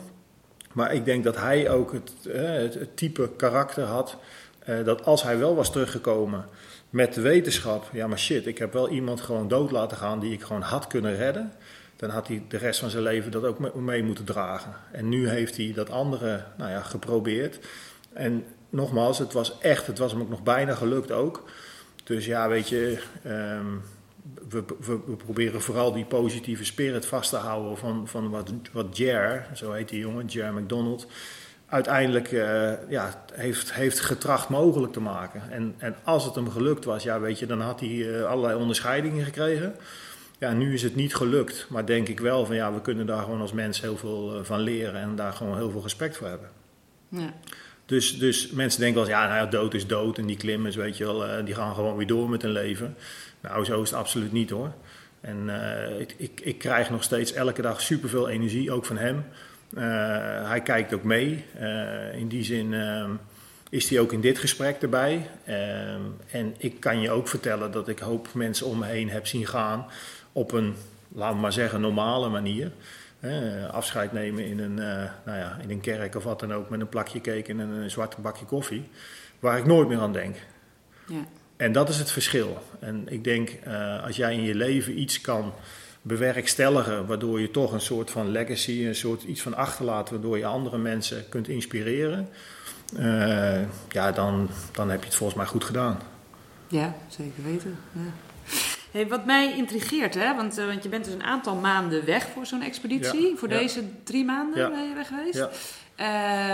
[0.72, 4.16] Maar ik denk dat hij ook het, uh, het, het type karakter had.
[4.84, 6.44] dat als hij wel was teruggekomen
[6.90, 10.32] met de wetenschap, ja maar shit, ik heb wel iemand gewoon dood laten gaan die
[10.32, 11.52] ik gewoon had kunnen redden
[11.96, 14.72] dan had hij de rest van zijn leven dat ook mee moeten dragen.
[14.90, 17.58] En nu heeft hij dat andere nou ja, geprobeerd.
[18.16, 21.44] En nogmaals, het was echt, het was hem ook nog bijna gelukt ook.
[22.04, 23.66] Dus ja, weet je, ehm,
[24.48, 29.46] we, we, proberen vooral die positieve spirit vast te houden van, van wat, wat Jer,
[29.54, 31.06] zo heet die jongen, Jer McDonald,
[31.66, 35.42] uiteindelijk uh, ja, heeft, heeft getracht mogelijk te maken.
[35.50, 38.58] En, en als het hem gelukt was, ja, weet je, dan had hij uh, allerlei
[38.58, 39.74] onderscheidingen gekregen.
[40.38, 43.22] Ja, nu is het niet gelukt, maar denk ik wel van ja, we kunnen daar
[43.22, 46.28] gewoon als mens heel veel uh, van leren en daar gewoon heel veel respect voor
[46.28, 46.48] hebben.
[47.08, 47.32] Ja.
[47.86, 50.76] Dus, dus mensen denken wel eens, ja, nou ja, dood is dood en die klimmers,
[50.76, 52.96] weet je wel, die gaan gewoon weer door met hun leven.
[53.40, 54.72] Nou, zo is het absoluut niet hoor.
[55.20, 55.50] En
[55.98, 59.24] ik, ik, ik krijg nog steeds elke dag superveel energie, ook van hem.
[59.74, 59.82] Uh,
[60.48, 61.44] hij kijkt ook mee.
[62.12, 63.08] In die zin uh,
[63.70, 65.30] is hij ook in dit gesprek erbij.
[65.44, 69.26] Ehm, en ik kan je ook vertellen dat ik hoop mensen om me heen heb
[69.26, 69.86] zien gaan
[70.32, 70.74] op een,
[71.08, 72.70] laten we maar zeggen, normale manier.
[73.70, 76.88] Afscheid nemen in een, nou ja, in een kerk of wat dan ook met een
[76.88, 78.88] plakje cake en een, zwart bakje koffie.
[79.40, 80.36] Waar ik nooit meer aan denk.
[81.06, 81.24] Ja.
[81.56, 82.58] En dat is het verschil.
[82.78, 83.58] En ik denk,
[84.04, 85.52] als jij in je leven iets kan
[86.06, 90.46] bewerkstelligen, waardoor je toch een soort van legacy, een soort iets van achterlaat, waardoor je
[90.46, 92.28] andere mensen kunt inspireren,
[92.98, 95.98] uh, ja, dan, dan heb je het volgens mij goed gedaan.
[96.68, 97.78] Ja, zeker weten.
[97.92, 98.25] Ja.
[98.96, 100.34] Hey, wat mij intrigeert, hè?
[100.34, 103.30] Want, uh, want je bent dus een aantal maanden weg voor zo'n expeditie.
[103.30, 103.58] Ja, voor ja.
[103.58, 105.48] deze drie maanden ben je weg geweest.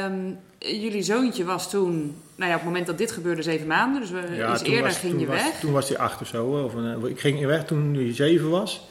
[0.07, 4.01] Um, jullie zoontje was toen, nou ja, op het moment dat dit gebeurde, zeven maanden.
[4.01, 5.61] Dus we, iets eerder was, ging je was, weg.
[5.61, 6.47] Toen was hij acht of zo.
[6.47, 8.87] Of een, ik ging weg toen hij zeven was.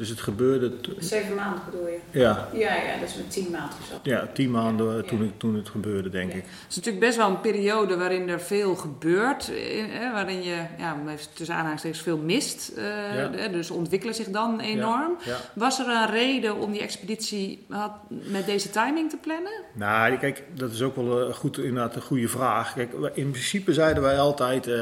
[0.00, 0.72] Dus het gebeurde...
[0.98, 1.98] Zeven maanden bedoel je?
[2.10, 2.48] Ja.
[2.52, 3.94] Ja, ja, dat is met tien maanden zo.
[4.02, 6.36] Ja, tien maanden toen, het, toen het gebeurde, denk ja.
[6.36, 6.42] ik.
[6.42, 9.50] Het is natuurlijk best wel een periode waarin er veel gebeurt.
[9.50, 10.96] Eh, waarin je, ja,
[11.34, 12.72] tussen aanhalingstekens, veel mist.
[12.76, 12.84] Uh,
[13.14, 13.48] ja.
[13.48, 15.16] Dus ontwikkelen zich dan enorm.
[15.54, 19.62] Was er een reden om die expeditie had, met deze timing te plannen?
[19.72, 22.74] Nou, kijk, dat is ook wel uh, goed, inderdaad een goede vraag.
[22.74, 24.74] Kijk, in principe zeiden wij altijd, uh,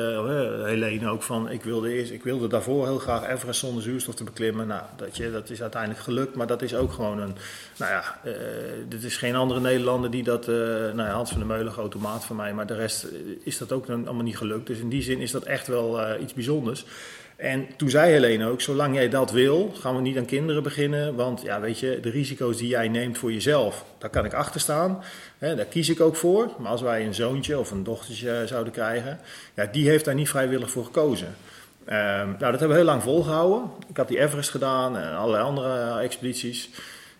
[0.65, 4.25] Helene ook, van ik wilde, eerst, ik wilde daarvoor heel graag Everest zonder zuurstof te
[4.25, 4.67] beklimmen.
[4.67, 4.83] Nou,
[5.33, 7.37] dat, is uiteindelijk gelukt, maar dat is ook gewoon een.
[7.79, 8.33] Nou ja, uh,
[8.89, 10.49] dit is geen andere Nederlander die dat.
[10.49, 13.07] Uh, nou ja, Hans van der Meulen, grote maat van mij, maar de rest
[13.43, 14.67] is dat ook allemaal niet gelukt.
[14.67, 16.85] Dus in die zin is dat echt wel iets bijzonders.
[17.39, 21.15] En toen zei Helene ook: zolang jij dat wil, gaan we niet aan kinderen beginnen.
[21.15, 24.61] Want ja, weet je, de risico's die jij neemt voor jezelf, daar kan ik achter
[24.61, 25.03] staan.
[25.39, 26.51] Daar kies ik ook voor.
[26.59, 29.21] Maar als wij een zoontje of een dochtertje zouden krijgen,
[29.55, 31.35] ja, die heeft daar niet vrijwillig voor gekozen.
[31.91, 33.71] Um, nou, dat hebben we heel lang volgehouden.
[33.89, 36.71] Ik had die Everest gedaan en allerlei andere expedities.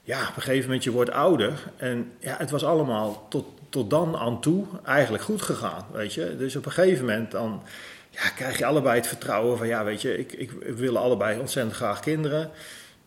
[0.03, 1.53] Ja, op een gegeven moment je wordt ouder.
[1.77, 6.37] En ja, het was allemaal tot, tot dan aan toe eigenlijk goed gegaan, weet je.
[6.39, 7.63] Dus op een gegeven moment dan
[8.11, 9.67] ja, krijg je allebei het vertrouwen van...
[9.67, 12.51] ja, weet je, ik, ik, we willen allebei ontzettend graag kinderen.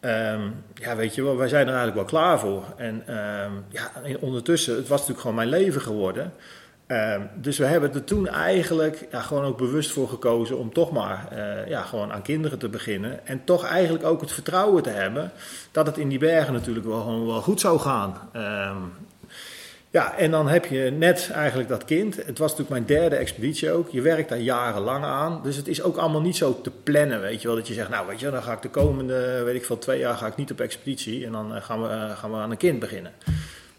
[0.01, 2.63] Um, ja, weet je wel, wij zijn er eigenlijk wel klaar voor.
[2.77, 6.33] En um, ja, ondertussen, het was natuurlijk gewoon mijn leven geworden...
[6.91, 10.91] Uh, dus we hebben er toen eigenlijk ja, gewoon ook bewust voor gekozen om toch
[10.91, 13.27] maar uh, ja, gewoon aan kinderen te beginnen.
[13.27, 15.31] En toch eigenlijk ook het vertrouwen te hebben
[15.71, 18.29] dat het in die bergen natuurlijk wel, gewoon wel goed zou gaan.
[18.35, 18.75] Uh,
[19.89, 22.15] ja, en dan heb je net eigenlijk dat kind.
[22.15, 23.89] Het was natuurlijk mijn derde expeditie ook.
[23.89, 25.39] Je werkt daar jarenlang aan.
[25.43, 27.57] Dus het is ook allemaal niet zo te plannen, weet je wel.
[27.57, 29.99] Dat je zegt, nou weet je, dan ga ik de komende, weet ik veel, twee
[29.99, 31.25] jaar ga ik niet op expeditie.
[31.25, 33.11] En dan gaan we, gaan we aan een kind beginnen.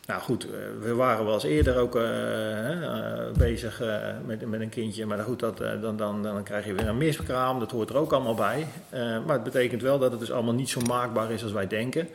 [0.06, 0.46] Nou goed,
[0.80, 3.82] we waren wel eens eerder ook uh, uh, bezig
[4.26, 5.06] met, met een kindje.
[5.06, 7.58] Maar goed, dat, dan, dan, dan krijg je weer een miskraam.
[7.58, 8.66] Dat hoort er ook allemaal bij.
[9.26, 12.08] maar het betekent wel dat het dus allemaal niet zo maakbaar is als wij denken.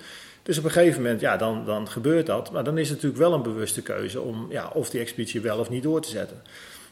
[0.48, 2.52] Dus op een gegeven moment, ja, dan, dan gebeurt dat.
[2.52, 5.58] Maar dan is het natuurlijk wel een bewuste keuze om ja, of die expeditie wel
[5.58, 6.42] of niet door te zetten.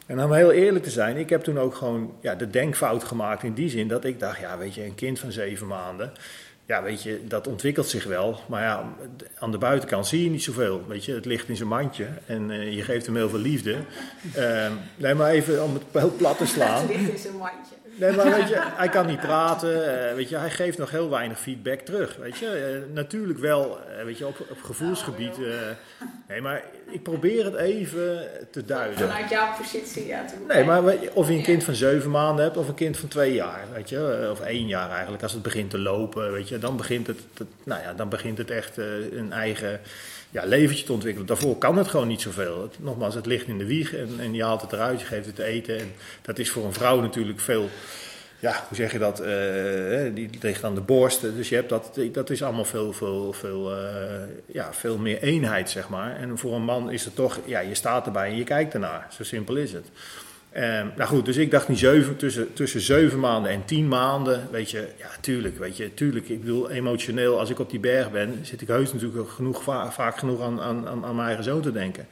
[0.06, 3.42] En om heel eerlijk te zijn, ik heb toen ook gewoon ja, de denkfout gemaakt
[3.42, 6.12] in die zin dat ik dacht, ja, weet je, een kind van zeven maanden
[6.66, 8.40] ja, weet je, dat ontwikkelt zich wel.
[8.46, 8.94] Maar ja,
[9.38, 10.84] aan de buitenkant zie je niet zoveel.
[10.88, 13.76] Weet je, het ligt in zijn mandje en uh, je geeft hem heel veel liefde.
[14.36, 16.80] Uh, maar even om het heel plat te slaan.
[16.80, 17.74] Het ligt in zijn mandje.
[17.96, 19.70] Nee, maar weet je, hij kan niet praten.
[19.70, 22.16] Uh, weet je, hij geeft nog heel weinig feedback terug.
[22.16, 25.36] Weet je, uh, natuurlijk wel, uh, weet je, op, op gevoelsgebied.
[26.28, 29.08] nee, maar ik probeer het even te duiden.
[29.08, 30.24] Vanuit jouw positie, ja.
[30.48, 30.82] Nee, maar
[31.12, 33.88] of je een kind van zeven maanden hebt of een kind van twee jaar, weet
[33.88, 37.20] je, of één jaar eigenlijk, als het begint te lopen, weet je, dan begint het,
[37.32, 39.80] te, nou ja, dan begint het echt een eigen
[40.30, 41.26] ja, leventje te ontwikkelen.
[41.26, 42.62] Daarvoor kan het gewoon niet zoveel.
[42.62, 45.26] Het, nogmaals, het ligt in de wieg en, en je haalt het eruit, je geeft
[45.26, 45.78] het te eten.
[45.78, 47.68] En dat is voor een vrouw natuurlijk veel,
[48.38, 51.20] ja, hoe zeg je dat, uh, die ligt aan de borst.
[51.20, 53.82] Dus je hebt dat, dat is allemaal veel, veel, veel, uh,
[54.46, 56.16] ja, veel meer eenheid, zeg maar.
[56.16, 59.06] En voor een man is het toch, ja, je staat erbij en je kijkt ernaar.
[59.10, 59.86] Zo simpel is het.
[60.56, 64.48] Ehm, nou goed, dus ik dacht niet zeven, tussen, tussen zeven maanden en tien maanden,
[64.50, 66.28] weet je, ja, tuurlijk, weet je, tuurlijk.
[66.28, 70.18] Ik bedoel, emotioneel, als ik op die berg ben, zit ik heus natuurlijk genoeg, vaak
[70.18, 72.06] genoeg aan, aan, aan mijn eigen zoon te denken.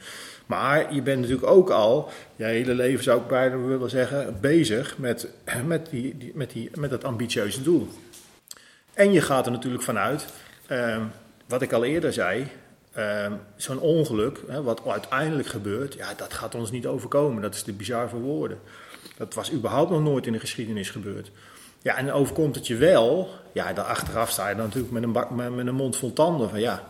[0.45, 4.97] Maar je bent natuurlijk ook al, je hele leven zou ik bijna willen zeggen, bezig
[4.97, 5.27] met,
[5.65, 7.87] met, die, met, die, met dat ambitieuze doel.
[8.93, 10.25] En je gaat er natuurlijk vanuit,
[10.67, 11.01] ehm,
[11.47, 12.47] wat ik al eerder zei,
[12.95, 17.41] ehm, zo'n ongeluk, hè, wat uiteindelijk gebeurt, ja, dat gaat ons niet overkomen.
[17.41, 18.57] Dat is te bizar voor woorden.
[19.17, 21.31] Dat was überhaupt nog nooit in de geschiedenis gebeurd.
[21.81, 25.55] Ja, en overkomt het je wel, ja, dan achteraf sta je dan natuurlijk met een,
[25.55, 26.83] met, een mond vol tanden van ja,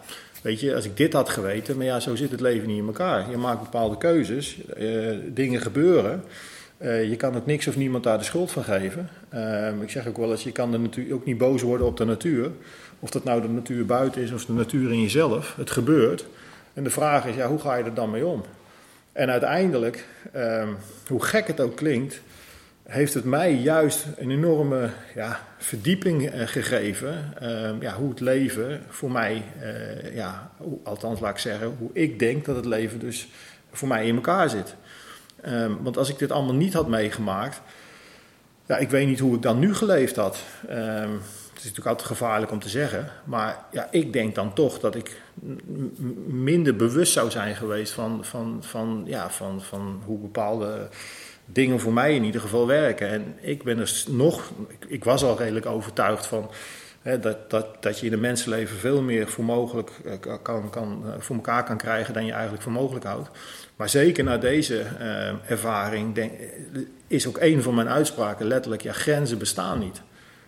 [0.45, 2.85] Weet je, als ik dit had geweten, maar ja, zo zit het leven niet in
[2.85, 3.29] elkaar.
[3.29, 6.23] Je maakt bepaalde keuzes, uh, dingen gebeuren.
[6.81, 9.09] Uh, je kan ook niks of niemand daar de schuld van geven.
[9.33, 11.97] Uh, ik zeg ook wel eens, je kan de natuur, ook niet boos worden op
[11.97, 12.51] de natuur.
[13.05, 15.55] Of dat nou de natuur buiten is of de natuur in jezelf.
[15.55, 16.25] Het gebeurt.
[16.73, 18.43] En de vraag is, ja, hoe ga je er dan mee om?
[19.11, 20.69] En uiteindelijk, ehm,
[21.07, 22.21] hoe gek het ook klinkt,
[22.83, 27.33] heeft het mij juist een enorme ja, verdieping uh, gegeven.
[27.41, 30.51] Uh, ja, hoe het leven voor mij, uh, ja,
[30.83, 33.27] althans laat ik zeggen, hoe ik denk dat het leven dus
[33.71, 34.75] voor mij in elkaar zit.
[35.47, 37.61] Um, want als ik dit allemaal niet had meegemaakt,
[38.65, 40.37] ja, ik weet niet hoe ik dan nu geleefd had.
[41.55, 44.95] Het is natuurlijk altijd gevaarlijk om te zeggen, maar ja, ik denk dan toch dat
[44.95, 45.21] ik
[46.25, 50.87] minder bewust zou zijn geweest van, van, van, ja, van, van hoe bepaalde
[51.45, 53.09] dingen voor mij in ieder geval werken.
[53.09, 54.51] En ik ben er nog,
[54.87, 56.51] ik, was al redelijk overtuigd van
[57.21, 61.11] dat, dat, dat je in een mensenleven veel meer voor, mogelijk, eh, kan, kan, eh,
[61.19, 63.29] voor elkaar kan krijgen dan je eigenlijk voor mogelijk houdt.
[63.75, 66.31] Maar zeker na deze uh, ervaring denk,
[67.07, 70.01] is ook een van mijn uitspraken letterlijk: ja, grenzen bestaan niet.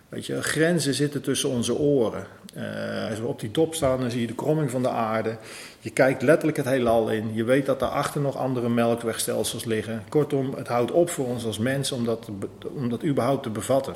[0.08, 2.26] Weet je, grenzen zitten tussen onze oren.
[2.56, 5.36] Uh, als we op die top staan, dan zie je de kromming van de aarde.
[5.80, 7.34] Je kijkt letterlijk het heelal in.
[7.34, 10.04] Je weet dat daarachter nog andere melkwegstelsels liggen.
[10.08, 12.28] Kortom, het houdt op voor ons als mens om dat,
[12.74, 13.94] om dat überhaupt te bevatten.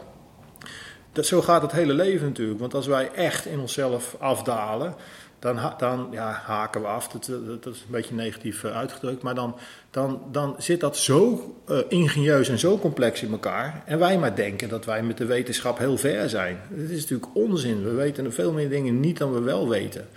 [1.13, 2.61] Dat, zo gaat het hele leven natuurlijk.
[2.61, 4.95] Want als wij echt in onszelf afdalen,
[5.43, 7.09] dan, dan ja, haken we af.
[7.09, 9.23] Dat, is een beetje negatief eh, uitgedrukt.
[9.23, 9.57] Maar dan,
[9.91, 13.83] dan, dan zit dat zo uh, ingenieus en zo complex in elkaar.
[13.87, 16.59] En wij maar denken dat wij met de wetenschap heel ver zijn.
[16.71, 17.85] Dat is natuurlijk onzin.
[17.85, 20.09] We weten veel meer dingen niet dan we wel weten.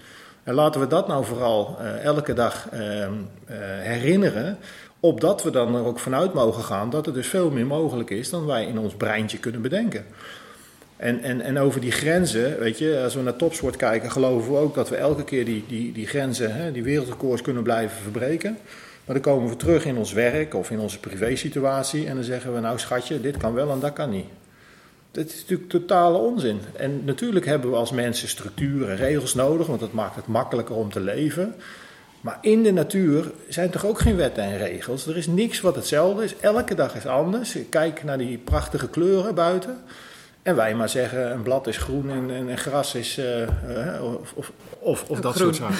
[0.44, 2.80] En laten we dat nou vooral uh, elke dag uh,
[3.80, 4.58] herinneren.
[5.00, 8.30] Opdat we dan er ook vanuit mogen gaan dat er dus veel meer mogelijk is
[8.30, 10.06] dan wij in ons breintje kunnen bedenken.
[11.06, 14.58] En, en, en over die grenzen, weet je, als we naar topsport kijken, geloven we
[14.58, 18.58] ook dat we elke keer die, die, die grenzen, hè, die wereldrecords kunnen blijven verbreken.
[19.06, 22.54] Maar dan komen we terug in ons werk of in onze privésituatie en dan zeggen
[22.54, 24.26] we, nou schatje, dit kan wel en dat kan niet.
[25.12, 26.60] Dat is natuurlijk totale onzin.
[26.76, 30.76] En natuurlijk hebben we als mensen structuren en regels nodig, want dat maakt het makkelijker
[30.76, 31.56] om te leven.
[32.22, 35.08] Maar in de natuur zijn toch ook geen wetten en regels.
[35.08, 36.36] Er is niks wat hetzelfde is.
[36.39, 37.58] Elke dag is anders.
[37.70, 39.78] Kijk naar die prachtige kleuren buiten.
[40.45, 43.17] En wij maar zeggen, een blad is groen en, en, gras is...
[43.17, 45.77] Uh, uh, of, of, of, of dat soort zaken.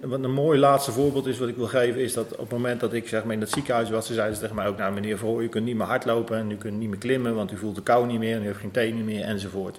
[0.00, 2.80] Wat een mooi laatste voorbeeld is wat ik wil geven, is dat op het moment
[2.80, 4.92] dat ik zeg maar, in het ziekenhuis was, ze zeiden ze tegen mij ook, nou
[4.92, 7.56] meneer Voor, u kunt niet meer hardlopen en u kunt niet meer klimmen, want u
[7.56, 9.78] voelt de kou niet meer en u heeft geen tenen meer enzovoort.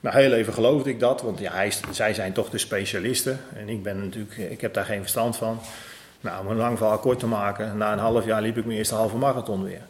[0.00, 3.68] Nou, heel even geloofde ik dat, want ja, hij, zij zijn toch de specialisten en
[3.68, 5.58] ik ben natuurlijk, ik heb daar geen verstand van.
[6.20, 8.78] Nou, om een lang verhaal kort te maken, na een half jaar liep ik mijn
[8.78, 9.82] eerste halve marathon weer.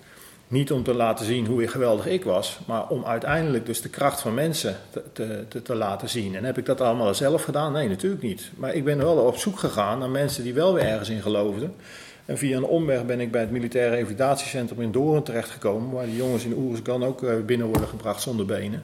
[0.48, 4.20] Niet om te laten zien hoe geweldig ik was, maar om uiteindelijk dus de kracht
[4.20, 5.02] van mensen te,
[5.48, 6.36] te, te, laten zien.
[6.36, 7.72] En heb ik dat allemaal zelf gedaan?
[7.72, 8.50] Nee, natuurlijk niet.
[8.56, 11.74] Maar ik ben wel op zoek gegaan naar mensen die wel weer ergens in geloofden.
[12.24, 16.16] En via een omweg ben ik bij het militaire revalidatiecentrum in Doorn terechtgekomen, waar die
[16.16, 18.82] jongens in Oeruzgan ook eh, binnen worden gebracht zonder benen.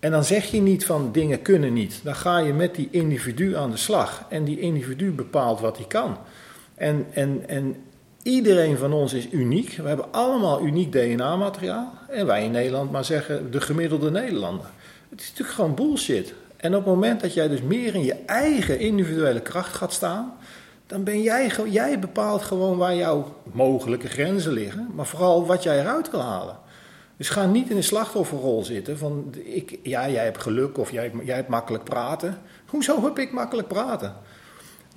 [0.00, 2.00] En dan zeg je niet van dingen kunnen niet.
[2.02, 4.24] Dan ga je met die individu aan de slag.
[4.28, 6.16] En die individu bepaalt wat hij kan.
[6.74, 7.76] En, en, en
[8.28, 9.76] Iedereen van ons is uniek.
[9.76, 11.92] We hebben allemaal uniek DNA-materiaal.
[12.08, 14.66] En wij in Nederland maar zeggen de gemiddelde Nederlander.
[15.08, 16.34] Het is natuurlijk gewoon bullshit.
[16.56, 20.32] En op het moment dat jij dus meer in je eigen individuele kracht gaat staan,
[20.86, 25.80] dan ben jij, jij bepaalt gewoon waar jouw mogelijke grenzen liggen, maar vooral wat jij
[25.80, 26.56] eruit wil halen.
[27.16, 31.12] Dus ga niet in een slachtofferrol zitten van, ik, ja, jij hebt geluk of jij,
[31.24, 32.38] jij hebt makkelijk praten.
[32.66, 34.14] Hoezo heb ik makkelijk praten?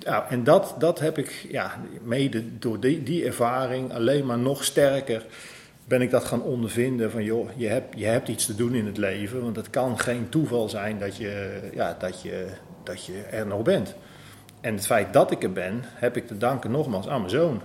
[0.04, 4.64] Ja, en dat, dat heb ik ja, mede door die, die ervaring alleen maar nog
[4.64, 5.26] sterker
[5.84, 8.86] ben ik dat gaan ondervinden van joh, je hebt, je hebt iets te doen in
[8.86, 12.46] het leven, want het kan geen toeval zijn dat je, ja, dat, je,
[12.82, 13.94] dat je er nog bent.
[14.60, 17.60] En het feit dat ik er ben, heb ik te danken nogmaals aan mijn zoon.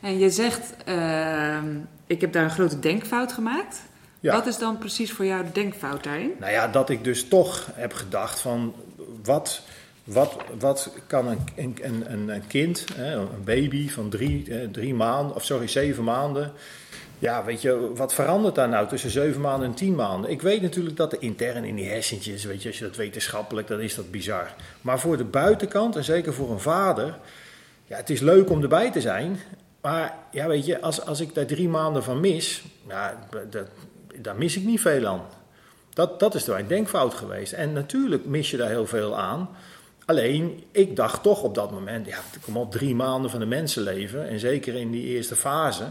[0.00, 1.58] En je zegt, uh,
[2.06, 3.82] ik heb daar een grote denkfout gemaakt.
[4.20, 4.32] Ja.
[4.34, 6.30] Wat is dan precies voor jou de denkfout daarin?
[6.40, 8.74] Nou ja, dat ik dus toch heb gedacht van
[9.22, 9.62] wat
[10.04, 14.08] wat, wat kan een, een, een, een kind, een baby van
[14.72, 16.52] drie, maanden, of sorry, zeven maanden,
[17.18, 20.30] Ja, weet je, wat verandert daar nou tussen zeven maanden en tien maanden?
[20.30, 23.68] Ik weet natuurlijk dat er intern in die hersentjes, weet je, als je dat wetenschappelijk,
[23.68, 24.54] dan is dat bizar.
[24.80, 27.18] Maar voor de buitenkant, en zeker voor een vader,
[27.86, 29.38] ja, het is leuk om erbij te zijn.
[29.80, 33.68] Maar ja, weet je, als, als ik daar drie maanden van mis, ja, dat,
[34.16, 35.22] daar mis ik niet veel aan.
[35.94, 37.52] Dat, dat is mijn denkfout geweest.
[37.52, 39.48] En natuurlijk mis je daar heel veel aan.
[40.06, 44.28] Alleen, ik dacht toch op dat moment, ja, kom op, drie maanden van de mensenleven.
[44.28, 45.84] En zeker in die eerste fase.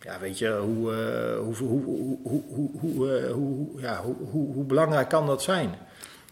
[0.00, 5.26] Ja, weet je, hoe, uh, hoe, hoe, hoe, hoe, hoe, hoe, ja, hoe belangrijk kan
[5.26, 5.74] dat zijn?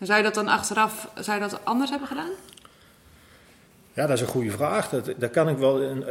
[0.01, 2.31] Zou je dat dan achteraf, zou je dat anders hebben gedaan?
[3.95, 4.89] Ja, dat is een goede vraag.
[4.89, 6.05] Dat, daar kan ik wel een,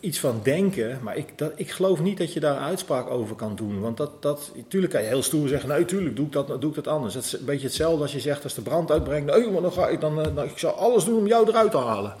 [0.00, 0.98] iets van denken.
[1.02, 3.80] Maar ik, dat, ik geloof niet dat je daar uitspraak over kan doen.
[3.80, 6.70] Want dat, dat, natuurlijk kan je heel stoer zeggen: nee, tuurlijk doe ik dat, doe
[6.70, 7.14] ik dat anders.
[7.14, 9.88] Het is een beetje hetzelfde als je zegt: als de brand uitbrengt, nee, dan ga
[9.88, 12.14] ik, dan, dan, ik zal alles doen om jou eruit te halen.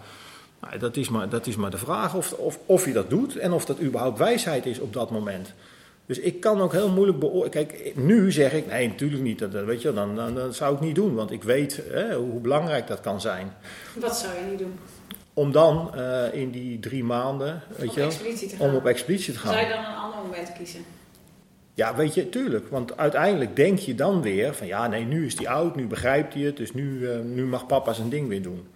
[0.60, 3.36] Nou, dat, is maar, dat is maar de vraag of, of, of je dat doet
[3.36, 5.52] en of dat überhaupt wijsheid is op dat moment.
[6.06, 7.66] Dus ik kan ook heel moeilijk beoordelen.
[7.66, 9.38] Kijk, nu zeg ik, nee, natuurlijk niet.
[9.38, 12.40] Dat, weet je, dan, dan, dan zou ik niet doen, want ik weet hè, hoe
[12.40, 13.52] belangrijk dat kan zijn.
[13.94, 14.78] Wat zou je niet doen?
[15.34, 19.52] Om dan uh, in die drie maanden, weet op je, om op expeditie te gaan.
[19.52, 20.84] Zou je dan een ander moment kiezen?
[21.74, 22.68] Ja, weet je, tuurlijk.
[22.68, 26.34] Want uiteindelijk denk je dan weer van ja, nee, nu is hij oud, nu begrijpt
[26.34, 28.68] hij het, dus nu, uh, nu mag papa zijn ding weer doen.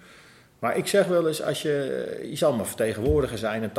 [0.59, 3.73] Maar ik zeg wel eens, als je, je zal maar vertegenwoordiger zijn en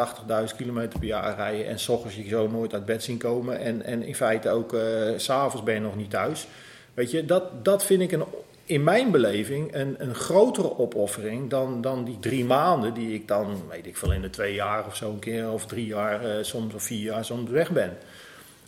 [0.50, 3.60] 80.000 kilometer per jaar rijden en s ochtends je zo nooit uit bed zien komen
[3.60, 4.82] en, en in feite ook uh,
[5.16, 6.48] s'avonds ben je nog niet thuis.
[6.94, 8.24] Weet je, dat, dat vind ik een,
[8.68, 13.62] in mijn beleving een, een grotere opoffering dan, dan die drie maanden die ik dan,
[13.70, 16.44] weet ik veel, in de twee jaar of zo een keer of drie jaar, uh,
[16.44, 17.98] soms of vier jaar soms weg ben.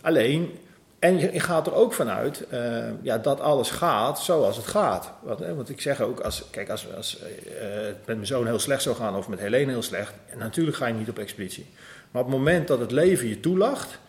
[0.02, 0.58] Alleen,
[1.00, 5.12] en je gaat er ook vanuit uh, ja, dat alles gaat zoals het gaat.
[5.22, 7.20] Want, want ik zeg ook, als, kijk, als, als
[7.60, 10.88] het met mijn zoon heel slecht zou gaan of met Helene heel slecht, natuurlijk ga
[10.88, 11.66] je niet op expeditie.
[12.12, 14.00] Maar op het moment dat het leven je toelacht,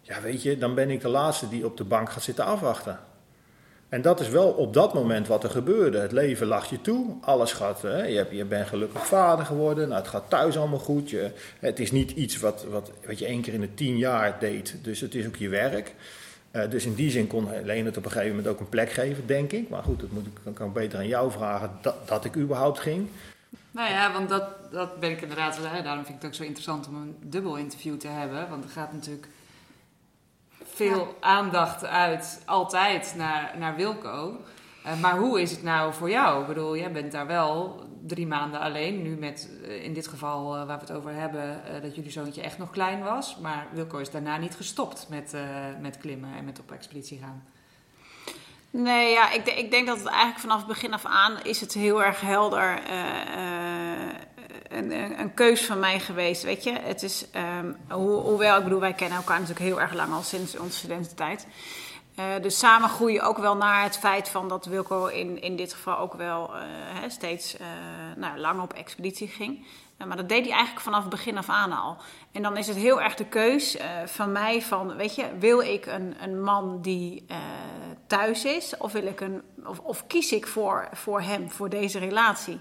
[0.00, 2.98] ja, weet je, dan ben ik de laatste die op de bank gaat zitten afwachten.
[3.94, 5.98] En dat is wel op dat moment wat er gebeurde.
[5.98, 9.88] Het leven lacht je toe, alles gaat, hè, je, hebt, je bent gelukkig vader geworden,
[9.88, 11.10] nou, het gaat thuis allemaal goed.
[11.10, 14.36] Je, het is niet iets wat, wat, wat je één keer in de tien jaar
[14.40, 15.94] deed, dus het is ook je werk.
[16.52, 18.90] Uh, dus in die zin kon Helene het op een gegeven moment ook een plek
[18.90, 19.68] geven, denk ik.
[19.68, 22.36] Maar goed, dat moet ik, dan kan ik beter aan jou vragen dat, dat ik
[22.36, 23.08] überhaupt ging.
[23.70, 25.58] Nou ja, want dat, dat ben ik inderdaad.
[25.62, 28.48] Daarom vind ik het ook zo interessant om een dubbel interview te hebben.
[28.48, 29.26] Want er gaat natuurlijk
[30.74, 34.40] veel aandacht uit, altijd, naar, naar Wilco.
[34.86, 36.40] Uh, maar hoe is het nou voor jou?
[36.40, 39.02] Ik bedoel, jij bent daar wel drie maanden alleen.
[39.02, 42.42] Nu met, uh, in dit geval uh, waar we het over hebben, dat jullie zoontje
[42.42, 43.36] echt nog klein was.
[43.36, 45.36] Maar Wilco is daarna niet gestopt met,
[45.80, 47.44] met klimmen en met op expeditie gaan.
[48.70, 51.72] Nee, ja, ik, ik, denk dat het eigenlijk vanaf het begin af aan is het
[51.72, 52.82] heel erg helder
[54.78, 56.72] een, een keus van mij geweest, weet je.
[56.72, 57.26] Het is,
[57.88, 61.46] ho hoewel, ik bedoel, wij kennen elkaar natuurlijk heel erg lang al sinds onze studententijd.
[62.18, 65.72] Uh, dus samen groeien ook wel naar het feit van dat Wilco in, in dit
[65.72, 66.50] geval ook wel
[67.00, 67.66] hè, steeds uh,
[68.16, 69.66] nou, lang op expeditie ging.
[70.06, 71.96] maar dat deed hij eigenlijk vanaf begin af aan al.
[72.32, 75.86] En dan is het heel erg de keus van mij van, weet je, wil ik
[75.86, 77.26] een, een man die
[78.06, 78.76] thuis is?
[78.76, 82.60] Of, wil ik een, of, of kies ik voor, voor hem, voor deze relatie?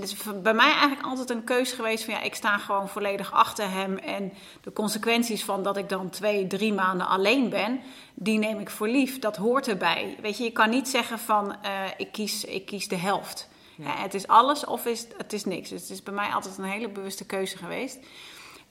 [0.00, 3.32] Het is bij mij eigenlijk altijd een keus geweest van ja, ik sta gewoon volledig
[3.32, 3.98] achter hem.
[3.98, 7.80] En de consequenties van dat ik dan twee, drie maanden alleen ben,
[8.14, 9.18] die neem ik voor lief.
[9.18, 10.16] Dat hoort erbij.
[10.20, 13.48] Weet je, je kan niet zeggen van uh, ik, kies, ik kies de helft.
[13.76, 13.84] Ja.
[13.84, 15.68] Ja, het is alles of is, het is niks.
[15.68, 17.98] Dus het is bij mij altijd een hele bewuste keuze geweest.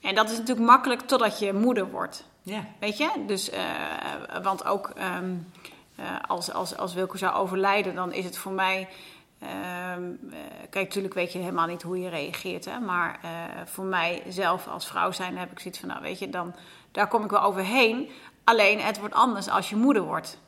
[0.00, 2.24] En dat is natuurlijk makkelijk totdat je moeder wordt.
[2.42, 2.66] Ja.
[2.80, 3.10] Weet je?
[3.26, 3.60] Dus, uh,
[4.42, 5.52] want ook um,
[6.00, 8.88] uh, als, als, als Wilco zou overlijden, dan is het voor mij
[9.42, 10.36] Um, uh,
[10.70, 12.64] kijk, natuurlijk weet je helemaal niet hoe je reageert.
[12.64, 12.80] Hè?
[12.80, 13.30] Maar uh,
[13.64, 16.54] voor mij zelf als vrouw zijn heb ik zoiets van, nou weet je, dan,
[16.90, 18.10] daar kom ik wel overheen.
[18.44, 20.38] Alleen het wordt anders als je moeder wordt.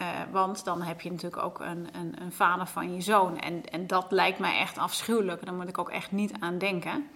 [0.00, 3.38] Uh, want dan heb je natuurlijk ook een, een, een vader van je zoon.
[3.38, 5.44] En, en dat lijkt mij echt afschuwelijk.
[5.44, 7.08] Daar moet ik ook echt niet aan denken.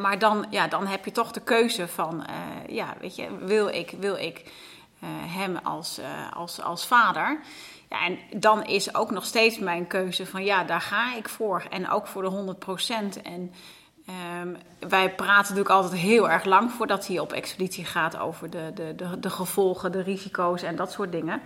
[0.00, 2.24] maar dan, ja, dan heb je toch de keuze van,
[2.68, 4.52] ja, weet je, wil ik, wil ik
[5.26, 6.00] hem als,
[6.34, 7.40] als, als vader?
[7.92, 11.64] Ja, en dan is ook nog steeds mijn keuze van ja, daar ga ik voor.
[11.70, 13.22] En ook voor de 100 procent.
[13.22, 13.52] En
[14.42, 14.56] um,
[14.88, 18.94] wij praten natuurlijk altijd heel erg lang voordat hij op expeditie gaat over de, de,
[18.94, 21.40] de, de gevolgen, de risico's en dat soort dingen.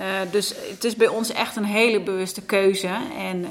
[0.00, 2.96] Uh, dus het is bij ons echt een hele bewuste keuze.
[3.16, 3.46] En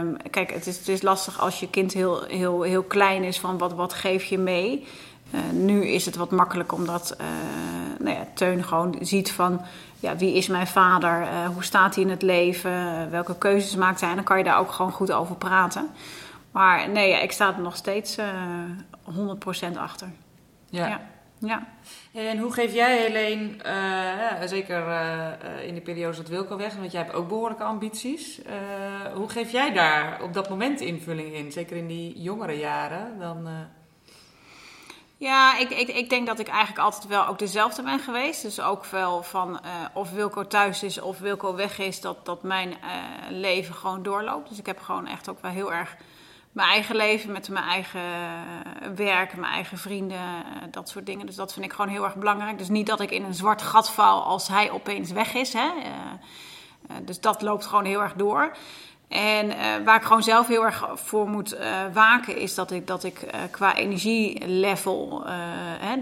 [0.00, 3.38] um, kijk, het is, het is lastig als je kind heel, heel, heel klein is
[3.38, 4.86] van wat, wat geef je mee.
[5.34, 7.26] Uh, nu is het wat makkelijk omdat uh,
[7.98, 9.60] nou ja, Teun gewoon ziet van
[10.02, 14.00] ja, wie is mijn vader, uh, hoe staat hij in het leven, welke keuzes maakt
[14.00, 14.08] hij.
[14.10, 15.90] En dan kan je daar ook gewoon goed over praten.
[16.50, 20.08] Maar nee, ik sta er nog steeds 100% achter.
[20.70, 20.86] Ja.
[20.86, 21.00] ja.
[21.46, 21.66] Ja.
[22.12, 23.72] En hoe geef jij, Helene, eh,
[24.40, 27.62] ja, zeker eh, eh, in de periode dat Wilco weg, want jij hebt ook behoorlijke
[27.62, 28.42] ambities.
[28.42, 31.52] Eh, hoe geef jij daar op dat moment invulling in?
[31.52, 33.18] Zeker in die jongere jaren.
[33.18, 33.52] Dan, eh,
[35.22, 38.42] Ja, ik, ik, ik denk dat ik eigenlijk altijd wel ook dezelfde ben geweest.
[38.42, 42.42] Dus ook wel van eh, of Wilco thuis is of Wilco weg is, dat, dat
[42.42, 42.78] mijn eh,
[43.28, 44.48] leven gewoon doorloopt.
[44.48, 45.96] Dus ik heb gewoon echt ook wel heel erg
[46.52, 51.26] mijn eigen leven met mijn eigen eh, werk, mijn eigen vrienden, dat soort dingen.
[51.26, 52.58] Dus dat vind ik gewoon heel erg belangrijk.
[52.58, 55.52] Dus niet dat ik in een zwart gat val als hij opeens weg is.
[55.52, 55.70] Hè?
[57.02, 58.56] Dus dat loopt gewoon heel erg door.
[59.12, 62.86] En eh, waar ik gewoon zelf heel erg voor moet eh, waken, is dat ik,
[62.86, 65.24] dat ik eh, qua energielevel,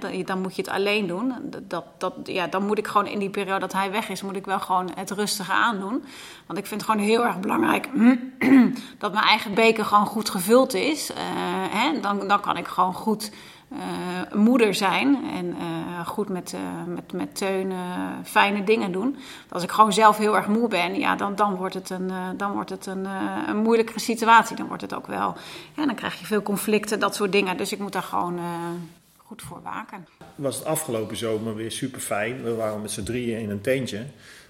[0.01, 1.35] dan, dan moet je het alleen doen.
[1.63, 4.37] Dat, dat, ja, dan moet ik gewoon in die periode dat hij weg is, moet
[4.37, 6.05] ik wel gewoon het rustige aandoen.
[6.47, 7.89] Want ik vind het gewoon heel erg belangrijk
[8.99, 11.11] dat mijn eigen beker gewoon goed gevuld is.
[11.71, 13.31] Hè, dan, dan kan ik gewoon goed
[14.35, 17.79] moeder zijn en eh, goed met, eh, met, met Teun eh,
[18.25, 19.17] fijne dingen doen.
[19.49, 22.29] Als ik gewoon zelf heel erg moe ben, ja, dan, dan wordt het, een, eh,
[22.37, 24.57] dan wordt het een, eh, een moeilijkere situatie.
[24.57, 25.35] Dan wordt het ook wel,
[25.77, 27.57] ja, dan krijg je veel conflicten, dat soort dingen.
[27.57, 28.45] Dus ik moet daar gewoon eh,
[29.17, 30.07] goed voor waken.
[30.35, 32.43] was het afgelopen zomer weer super fijn.
[32.43, 34.05] We waren met z'n drieën in een tentje.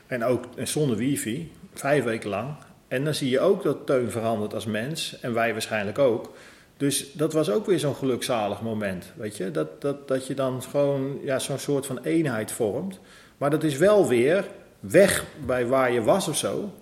[0.07, 2.55] En ook zonder wifi, vijf weken lang.
[2.89, 5.21] En dan zie je ook dat Teun verandert als mens.
[5.21, 6.33] En wij waarschijnlijk ook.
[6.81, 9.13] Dus dat was ook weer zo'n gelukzalig moment.
[9.17, 9.51] Weet je?
[9.51, 12.99] Dat, dat, dat je dan gewoon ja, zo'n soort van eenheid vormt.
[13.39, 14.45] Maar dat is wel weer
[14.81, 16.73] weg bij waar je was of zo.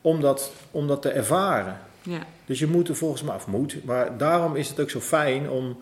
[0.00, 1.76] Om dat, om dat te ervaren.
[2.02, 2.18] ja.
[2.46, 5.50] Dus je moet er volgens mij, of moet, maar daarom is het ook zo fijn
[5.50, 5.78] om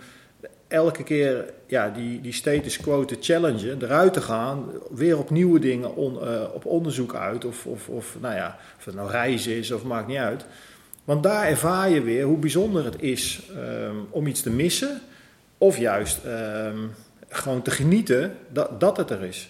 [0.69, 5.59] elke keer ja, die, die status quo te challengen, eruit te gaan, weer op nieuwe
[5.59, 9.53] dingen on- eh, op onderzoek uit, of, of, of, nou ja, of het nou reizen
[9.57, 10.45] is of maakt niet uit.
[11.07, 15.01] Want daar ervaar je weer hoe bijzonder het is ehm, om iets te missen,
[15.59, 16.79] of juist ehm,
[17.29, 19.49] gewoon te genieten dat, dat het er is.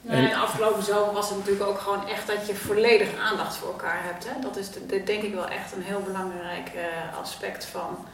[0.00, 3.56] Nee, en de afgelopen zomer was het natuurlijk ook gewoon echt dat je volledig aandacht
[3.56, 4.24] voor elkaar hebt.
[4.28, 4.40] Hè?
[4.40, 8.06] Dat is de, de- denk ik wel echt een heel belangrijk eh, aspect van,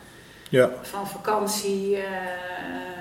[0.49, 1.97] Ja, van vakantie.
[1.97, 2.03] eh,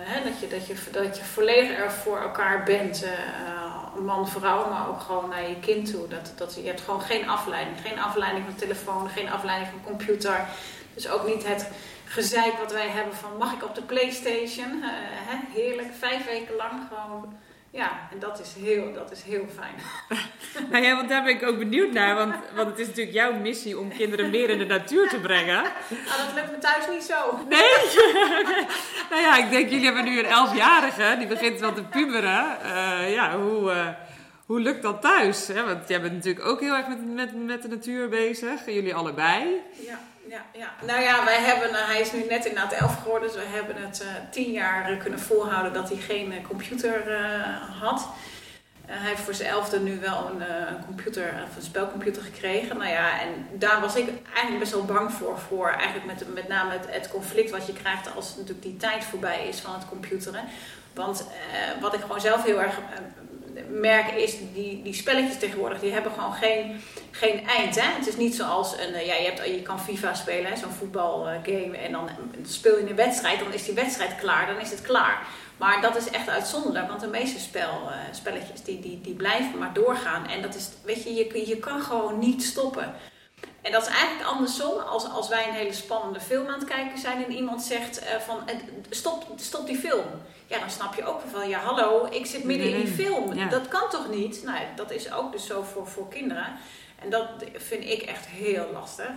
[0.06, 0.24] hè?
[0.30, 3.04] Dat, je, dat, je, dat je volledig er voor elkaar bent.
[3.04, 3.10] eh,
[4.06, 6.08] man, vrouw, maar ook gewoon naar je kind toe.
[6.08, 7.78] Dat, dat, je hebt gewoon geen afleiding.
[7.82, 10.48] Geen afleiding van telefoon, geen afleiding van computer.
[10.94, 11.70] Dus ook niet het
[12.06, 14.84] gezeik wat wij hebben van mag ik op de Playstation?
[14.84, 15.54] Eh?
[15.54, 17.38] Heerlijk, vijf weken lang gewoon...
[17.72, 19.76] Ja, en dat is heel, dat is heel fijn.
[20.70, 22.16] Nou ja, want daar ben ik ook benieuwd naar.
[22.16, 25.64] Want, want het is natuurlijk jouw missie om kinderen meer in de natuur te brengen.
[25.90, 27.40] Nou, dat lukt me thuis niet zo.
[27.50, 27.74] Nee?
[29.10, 31.16] nou ja, ik denk, jullie hebben nu een elfjarige.
[31.18, 32.62] Die begint wel te puberen.
[32.62, 33.88] Eh, ja, hoe, eh,
[34.46, 35.48] hoe lukt dat thuis?
[35.48, 35.66] Hè?
[35.66, 38.66] Want jij bent natuurlijk ook heel erg met, met, met de natuur bezig.
[38.66, 39.62] Jullie allebei.
[39.86, 40.00] Ja,
[40.30, 40.74] ja, ja.
[40.86, 43.76] Nou ja, wij hebben, eh, hij is nu net inderdaad elf geworden, dus we hebben
[43.76, 47.20] het eh, tien jaar kunnen volhouden dat hij geen eh, computer
[47.80, 48.08] had.
[48.86, 52.78] Hij heeft voor zijn elfde nu wel een, computer, of een spelcomputer gekregen.
[52.78, 55.40] Nou ja, en daar was ik eigenlijk best wel bang voor.
[55.40, 59.04] Voor eigenlijk met, met name het, het conflict wat je krijgt als natuurlijk die tijd
[59.04, 60.44] voorbij is van het computeren.
[60.94, 61.26] Want
[61.80, 62.80] wat ik gewoon zelf heel erg
[63.74, 67.82] eh, merk is, die, die spelletjes tegenwoordig, die hebben gewoon geen, geen eind.
[67.82, 67.96] Hè?
[67.98, 71.78] Het is niet zoals een, eh, ja, je, hebt, je kan FIFA spelen, zo'n voetbalgame.
[71.78, 72.10] En dan
[72.44, 75.28] speel je een wedstrijd, dan is die wedstrijd klaar, dan is het klaar.
[75.58, 79.58] Maar dat is echt uitzonderlijk, want de meeste spel, eh, spelletjes die, die, die blijven
[79.58, 80.28] maar doorgaan.
[80.28, 82.96] En dat is, weet je, je, je kan gewoon niet stoppen.
[83.62, 87.00] En dat is eigenlijk andersom als, als wij een hele spannende film aan het kijken
[87.00, 88.38] zijn en iemand zegt eh, van
[88.90, 90.06] stop, stop die film.
[90.48, 93.34] Ja, dan snap je ook wel van ja hallo, ik zit midden in die film.
[93.34, 93.50] ja.
[93.50, 94.44] Dat kan toch niet?
[94.44, 96.58] Nou, dat is ook dus zo voor, voor kinderen.
[97.02, 99.10] En dat vind ik echt heel lastig.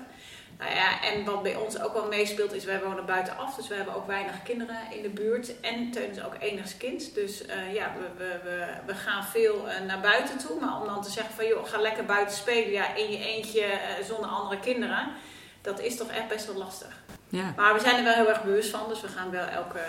[0.63, 3.75] Nou ja, en wat bij ons ook wel meespeelt is, wij wonen buitenaf, dus we
[3.75, 5.61] hebben ook weinig kinderen in de buurt.
[5.61, 9.81] En Teun is ook enigskind, dus eh, ja, we, we, we, we gaan veel eh,
[9.87, 10.61] naar buiten toe.
[10.61, 13.63] Maar om dan te zeggen van, joh, ga lekker buiten spelen, ja, in je eentje
[13.63, 15.09] eh, zonder andere kinderen,
[15.61, 17.03] dat is toch echt best wel lastig.
[17.29, 17.53] Ja.
[17.57, 19.81] Maar we zijn er wel heel erg bewust van, dus we gaan wel elke,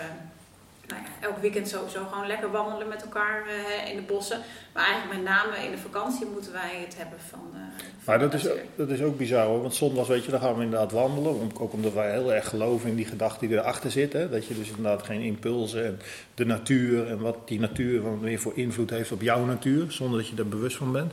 [0.88, 4.40] nou ja, elk weekend sowieso gewoon lekker wandelen met elkaar eh, in de bossen.
[4.72, 7.40] Maar eigenlijk met name in de vakantie moeten wij het hebben van...
[7.54, 7.60] eh,
[8.04, 8.62] Maar dat is, natuur.
[8.76, 9.60] dat is ook bizar hoor.
[9.60, 11.50] Want zondags, weet je, dan gaan we inderdaad wandelen.
[11.58, 14.12] Ook omdat wij heel erg geloven in die gedachte die erachter zit.
[14.12, 14.28] Hè?
[14.30, 16.00] Dat je dus inderdaad geen impulsen en
[16.34, 19.92] de natuur en wat die natuur weer voor invloed heeft op jouw natuur.
[19.92, 21.12] Zonder dat je er bewust van bent.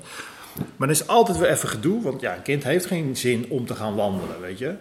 [0.76, 2.01] Maar er is altijd weer even gedoe.
[2.01, 4.76] Want ja, een kind heeft geen zin om te gaan wandelen, weet je.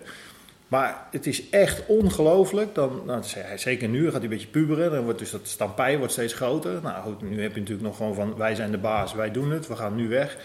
[0.71, 2.75] Maar het is echt ongelooflijk.
[2.75, 3.23] Dan, nou,
[3.57, 4.91] zeker nu gaat hij een beetje puberen.
[4.91, 6.81] Dan wordt dus dat stampij wordt steeds groter.
[6.83, 9.51] Nou goed, nu heb je natuurlijk nog gewoon van wij zijn de baas, wij doen
[9.51, 10.37] het, we gaan nu weg.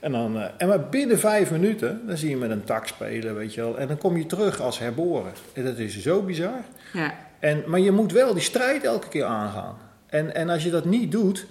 [0.00, 3.34] En, dan, eh, en maar binnen vijf minuten, dan zie je met een tak spelen,
[3.34, 3.78] weet je wel.
[3.78, 5.32] En dan kom je terug als herboren.
[5.52, 6.64] En dat is zo bizar.
[6.92, 7.14] Ja.
[7.38, 9.78] En, maar je moet wel die strijd elke keer aangaan.
[10.06, 11.46] En, en als je dat niet doet,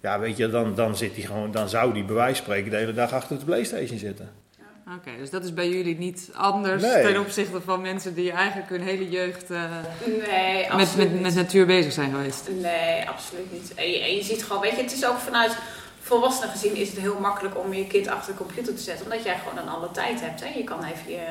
[0.00, 2.70] ja, weet je, dan, dan, zit hij gewoon, dan zou die bij wijze van spreken
[2.70, 4.28] de hele dag achter de Playstation zitten.
[4.96, 7.02] Oké, dus dat is bij jullie niet anders Nee.
[7.02, 9.62] ten opzichte van mensen die eigenlijk hun hele jeugd eh,
[10.30, 12.48] Nee, met, met, met natuur bezig zijn geweest.
[12.62, 13.74] Nee, absoluut niet.
[13.74, 15.56] En je, en je ziet gewoon, weet je, het is ook vanuit
[16.08, 19.22] volwassenen gezien is het heel makkelijk om je kind achter de computer te zetten, omdat
[19.22, 20.40] jij gewoon een andere tijd hebt.
[20.44, 20.48] Hè?
[20.48, 21.26] Je kan even je,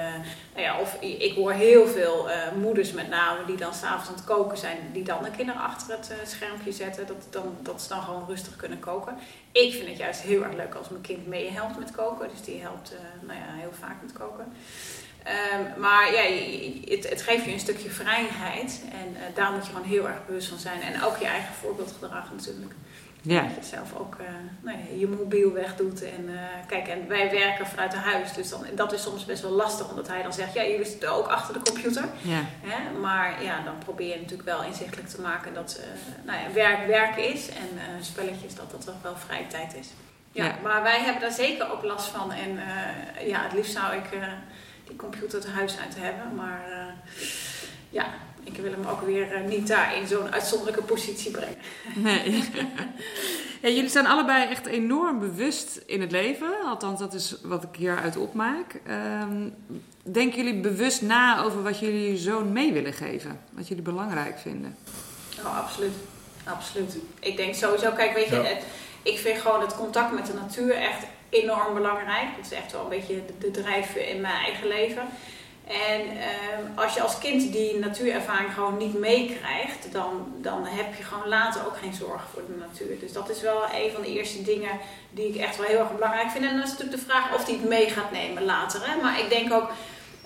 [0.54, 4.16] nou ja, of ik hoor heel veel eh, moeders met name die dan s'avonds aan
[4.16, 7.82] het koken zijn, die dan de kinderen achter het eh, schermpje zetten, dat, dan, dat
[7.82, 9.18] ze dan gewoon rustig kunnen koken.
[9.52, 12.62] Ik vind het juist heel erg leuk als mijn kind meehelpt met koken, dus die
[12.62, 14.54] helpt eh, nou ja, heel vaak met koken.
[15.24, 16.24] Ehm, maar ja,
[16.96, 20.48] het, het geeft je een stukje vrijheid en daar moet je gewoon heel erg bewust
[20.48, 20.82] van zijn.
[20.82, 22.74] En ook je eigen voorbeeldgedrag natuurlijk.
[23.22, 23.42] Ja.
[23.42, 24.26] Dat je zelf ook eh,
[24.62, 26.04] nou ja, je mobiel wegdoet.
[26.04, 29.42] En eh, kijk, en wij werken vanuit een huis, dus dan, dat is soms best
[29.42, 32.04] wel lastig, omdat hij dan zegt, ja, jullie zitten ook achter de computer.
[32.22, 32.42] Ja.
[32.62, 33.00] Hè?
[33.00, 36.88] Maar ja, dan probeer je natuurlijk wel inzichtelijk te maken dat eh, nou ja, werk
[36.88, 39.88] werk is en spelletjes dat dat toch wel vrije tijd is.
[40.32, 40.56] Ja, Ja.
[40.64, 42.32] maar wij hebben daar zeker ook last van.
[42.32, 42.60] En
[43.28, 44.04] ja, het liefst zou ik
[44.88, 46.36] die computer het huis uit hebben.
[46.36, 46.62] Maar
[47.90, 48.06] ja,
[48.54, 51.58] ik wil hem ook weer eh, niet daar in zo'n uitzonderlijke positie brengen.
[51.96, 52.44] Nee.
[53.62, 56.56] Ja, jullie zijn allebei echt enorm bewust in het leven.
[56.66, 58.80] Althans, dat is wat ik hieruit opmaak.
[58.88, 59.50] Ehm,
[60.02, 63.40] denken jullie bewust na over wat jullie je zoon mee willen geven?
[63.52, 64.78] Wat jullie belangrijk vinden?
[65.46, 65.94] Oh, absoluut.
[66.44, 66.98] Absoluut.
[67.20, 68.42] Ik denk sowieso, kijk, weet je, Ja.
[68.44, 68.64] het,
[69.04, 72.28] ik vind gewoon het contact met de natuur echt enorm belangrijk.
[72.36, 75.04] Dat is echt wel een beetje de, de drijfveer in mijn eigen leven.
[75.68, 81.04] En ehm, als je als kind die natuurervaring gewoon niet meekrijgt, dan, dan heb je
[81.04, 83.00] gewoon later ook geen zorg voor de natuur.
[83.00, 84.80] Dus dat is wel een van de eerste dingen
[85.12, 86.46] die ik echt wel heel erg belangrijk vind.
[86.46, 88.82] En dan is natuurlijk de vraag of hij het mee gaat nemen later.
[88.84, 89.02] Hè?
[89.02, 89.70] Maar ik denk ook,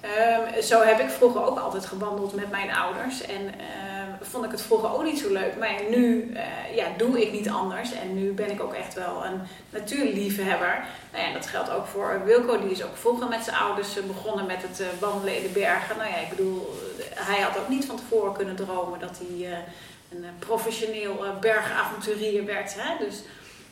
[0.02, 3.22] ehm, zo heb ik vroeger ook altijd gewandeld met mijn ouders.
[3.22, 3.91] En ehm,
[4.32, 5.58] vond ik het vroeger ook niet zo leuk.
[5.60, 7.94] Maar nu eh, ja, doe ik niet anders.
[7.94, 10.84] En nu ben ik ook echt wel een natuurliefhebber.
[11.12, 12.62] Nou ja, dat geldt ook voor Wilco.
[12.62, 15.60] Die is ook vroeger met zijn ouders eh, begonnen met het eh, wandelen in de
[15.60, 15.98] bergen.
[15.98, 16.76] Nou ja, ik bedoel,
[17.16, 19.64] hij had ook niet van tevoren kunnen dromen dat hij
[20.12, 22.76] een professioneel bergavonturier werd.
[22.78, 23.06] Hè?
[23.06, 23.22] Dus,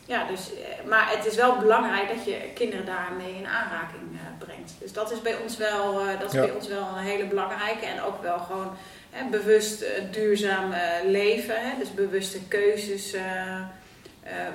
[0.05, 0.49] ja, dus,
[0.87, 4.01] maar het is wel belangrijk dat je kinderen daarmee in aanraking
[4.37, 4.71] brengt.
[4.79, 6.41] Dus dat is bij ons wel, dat is Ja.
[6.41, 7.85] bij ons wel een hele belangrijke.
[7.85, 8.77] En ook wel gewoon
[9.09, 11.55] hè, bewust eh, duurzaam eh, leven.
[11.57, 11.77] Hè?
[11.79, 13.23] Dus bewuste keuzes eh,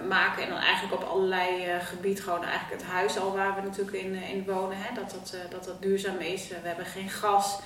[0.09, 0.43] maken.
[0.43, 1.49] En dan eigenlijk op allerlei
[1.81, 4.77] gebied gewoon eigenlijk het huis al waar we natuurlijk in, in wonen.
[4.81, 4.95] Hè?
[4.95, 6.49] Dat, dat, dat dat duurzaam is.
[6.49, 7.59] We hebben geen gas.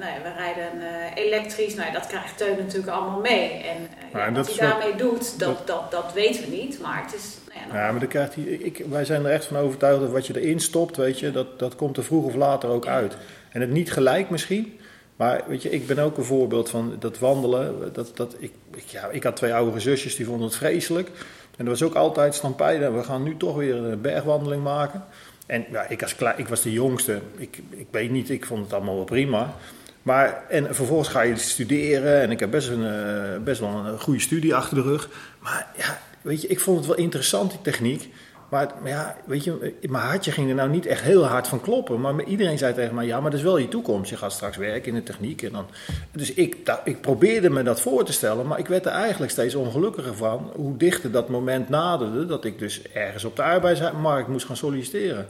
[0.00, 0.80] Nou ja, we rijden
[1.14, 1.74] elektrisch.
[1.74, 3.50] Nou ja, dat krijgt Teun natuurlijk allemaal mee.
[3.50, 6.80] En ja, wat hij daarmee doet, dat, dat- dat, dat weten we niet.
[6.80, 7.38] Maar het is...
[7.68, 10.26] Nou Ja, maar dan krijgt hij, ik, wij zijn er echt van overtuigd dat wat
[10.26, 13.16] je erin stopt, weet je, dat, dat komt er vroeg of later ook uit.
[13.50, 14.79] En het niet gelijk misschien,
[15.20, 17.92] maar weet je, ik ben ook een voorbeeld van dat wandelen.
[17.92, 21.08] Dat, dat, ik, ik, ja, ik had twee oudere zusjes, die vonden het vreselijk.
[21.56, 25.04] En er was ook altijd stampijden, we gaan nu toch weer een bergwandeling maken.
[25.46, 28.72] En ja, ik, als ik was de jongste, ik, ik weet niet, ik vond het
[28.72, 29.54] allemaal wel prima.
[30.02, 34.00] Maar, en vervolgens ga je studeren en ik heb best, een, eh, best wel een
[34.00, 35.08] goede studie achter de rug.
[35.38, 38.12] Maar ja, weet je, ik vond het wel interessant, die techniek.
[38.50, 42.00] Maar, ja, weet je, mijn hartje ging er nou niet echt heel hard van kloppen.
[42.00, 44.10] Maar iedereen zei tegen mij, ja, maar dat is wel je toekomst.
[44.10, 45.42] Je gaat straks werken in de techniek.
[45.42, 45.66] En dan,
[46.12, 49.54] dus ik, ik probeerde me dat voor te stellen, maar ik werd er eigenlijk steeds
[49.54, 50.50] ongelukkiger van.
[50.54, 55.26] Hoe dichter dat moment naderde, dat ik dus ergens op de arbeidsmarkt moest gaan solliciteren.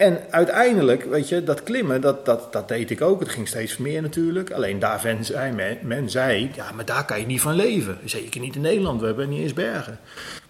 [0.00, 3.20] En uiteindelijk, weet je, dat klimmen, dat, dat, dat deed ik ook.
[3.20, 4.50] Het ging steeds meer natuurlijk.
[4.50, 7.98] Alleen daar ven- zei men, men zei, ja, maar daar kan je niet van leven.
[8.04, 9.98] Zeker niet in Nederland, we hebben niet eens bergen.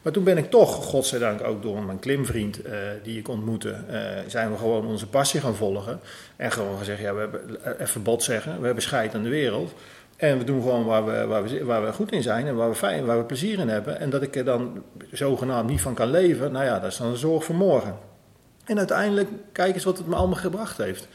[0.03, 2.73] Maar toen ben ik toch, godzijdank ook door mijn klimvriend eh,
[3.03, 6.01] die ik ontmoette, eh, zijn we gewoon onze passie gaan volgen.
[6.37, 9.29] En gewoon gezegd, ja, we hebben, eh, even bot zeggen, we hebben scheid aan de
[9.29, 9.73] wereld.
[10.17, 12.69] En we doen gewoon waar we, waar, we, waar we goed in zijn en waar
[12.69, 14.01] we, fijn, waar we plezier in hebben.
[14.01, 14.83] En dat ik er dan
[15.13, 18.10] zogenaamd niet van kan leven, nou ja, dat is dan een zorg voor morgen.
[18.71, 21.09] En uiteindelijk, kijk eens wat het me allemaal gebracht heeft.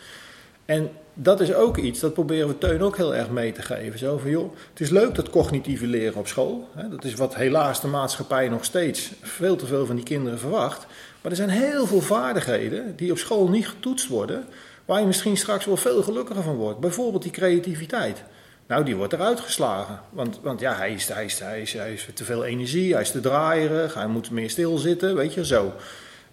[0.66, 4.00] En dat is ook iets, dat proberen we Teun ook heel erg mee te geven.
[4.00, 6.70] Zo van, joh, het is leuk dat cognitieve leren op school.
[6.74, 10.40] Hè, dat is wat helaas de maatschappij nog steeds veel te veel van die kinderen
[10.40, 10.86] verwacht.
[11.22, 14.46] Maar er zijn heel veel vaardigheden die op school niet getoetst worden,
[14.86, 16.80] waar je misschien straks wel veel gelukkiger van wordt.
[16.80, 18.24] Bijvoorbeeld die creativiteit.
[18.68, 20.00] Nou, die wordt eruit geslagen.
[20.10, 23.12] Want, want ja, hij is, hij, hij, is, hij is te veel energie, hij is
[23.12, 25.74] te draaierig, hij moet meer stilzitten, weet je, zo.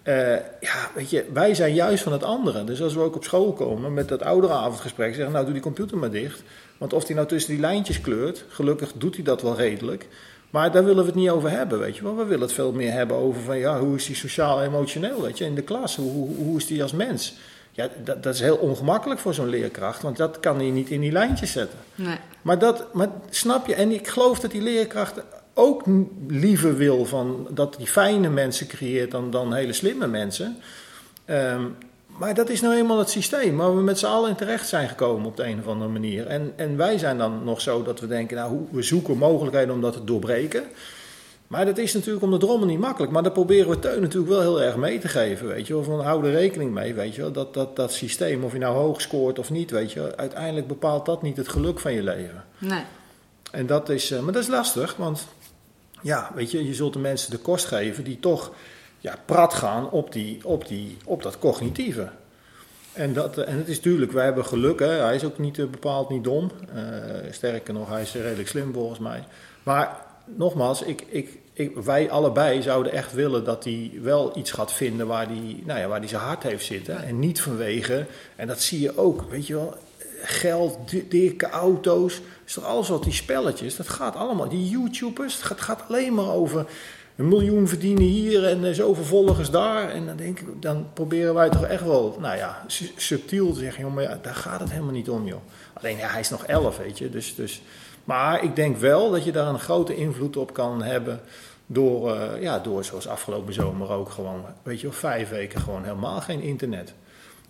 [0.03, 2.63] Eh, ja, weet je, wij zijn juist van het andere.
[2.63, 5.97] Dus als we ook op school komen met dat ouderavondgesprek, zeggen nou doe die computer
[5.97, 6.43] maar dicht.
[6.77, 10.07] Want of hij nou tussen die lijntjes kleurt, gelukkig doet hij dat wel redelijk.
[10.49, 12.15] Maar daar willen we het niet over hebben, weet je wel.
[12.15, 15.45] We willen het veel meer hebben over van, ja, hoe is hij sociaal-emotioneel, weet je,
[15.45, 15.95] in de klas.
[15.95, 17.35] Hoe, hoe, hoe is hij als mens?
[17.71, 20.99] Ja, dat, dat is heel ongemakkelijk voor zo'n leerkracht, want dat kan hij niet in
[20.99, 21.79] die lijntjes zetten.
[21.95, 22.17] Nee.
[22.41, 25.21] Maar, dat, maar snap je, en ik geloof dat die leerkracht
[25.53, 25.83] ook
[26.27, 30.57] liever wil van dat die fijne mensen creëert dan, dan hele slimme mensen.
[31.25, 31.61] Ehm,
[32.17, 34.89] maar dat is nou eenmaal het systeem waar we met z'n allen in terecht zijn
[34.89, 36.27] gekomen op de een of andere manier.
[36.27, 39.81] En, en wij zijn dan nog zo dat we denken, nou, we zoeken mogelijkheden om
[39.81, 40.63] dat te doorbreken.
[41.47, 43.11] Maar dat is natuurlijk om de drommel niet makkelijk.
[43.11, 45.83] Maar daar proberen we Teun natuurlijk wel heel erg mee te geven, weet je wel.
[45.83, 47.31] Van hou er rekening mee, weet je wel.
[47.31, 51.05] Dat, dat, dat systeem, of je nou hoog scoort of niet, weet je Uiteindelijk bepaalt
[51.05, 52.43] dat niet het geluk van je leven.
[52.57, 52.83] Nee.
[53.51, 55.27] En dat is, uh, maar dat is lastig, want
[56.03, 58.51] ja, weet je, je zult de mensen de kost geven die toch
[58.99, 62.09] ja, prat gaan op, die, op, die, op dat cognitieve.
[62.93, 64.91] En, dat, en het is natuurlijk, wij hebben geluk, hè?
[64.91, 66.51] hij is ook niet uh, bepaald niet dom.
[66.75, 66.81] Uh,
[67.31, 69.23] sterker nog, hij is redelijk slim volgens mij.
[69.63, 74.73] Maar nogmaals, ik, ik, ik, wij allebei zouden echt willen dat hij wel iets gaat
[74.73, 77.03] vinden waar hij nou ja, waar die zijn hart heeft zitten.
[77.03, 79.77] En niet vanwege, en dat zie je ook, weet je wel,
[80.23, 80.77] geld,
[81.09, 82.21] dikke auto's.
[82.45, 84.49] Is toch alles wat die spelletjes, dat gaat allemaal.
[84.49, 86.65] Die YouTubers, het gaat, alleen maar over
[87.15, 89.89] een miljoen verdienen hier en eh, zoveel volgers daar.
[89.89, 92.65] En dan, denk ik, dan proberen wij toch echt wel, nou ja,
[92.95, 95.41] subtiel te zeggen, joh, maar ja, daar gaat het helemaal niet om, joh.
[95.73, 97.09] Alleen, ja, hij is nog elf, weet je.
[97.09, 97.61] Dus, dus,
[98.03, 101.21] maar ik denk wel dat je daar een grote invloed op kan hebben
[101.65, 106.21] door, uh, ja, door zoals afgelopen zomer ook gewoon, weet je vijf weken gewoon helemaal
[106.21, 106.93] geen internet.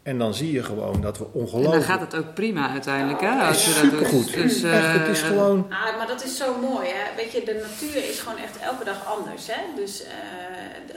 [0.04, 1.74] En dan zie je gewoon dat we ongelooflijk...
[1.74, 3.48] En dan gaat het ook prima uiteindelijk, hè?
[3.48, 4.34] Als je dat doet.
[4.34, 5.68] Dus, uh, echt, het is gewoon...
[5.70, 7.16] Ah, maar dat is zo mooi, hè?
[7.16, 9.62] Weet je, de natuur is gewoon echt elke dag anders, hè?
[9.76, 10.08] Dus uh,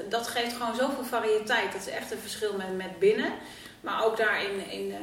[0.09, 1.73] dat geeft gewoon zoveel variëteit.
[1.73, 3.31] Dat is echt een verschil met, met binnen.
[3.81, 4.97] Maar ook daar in, in, uh,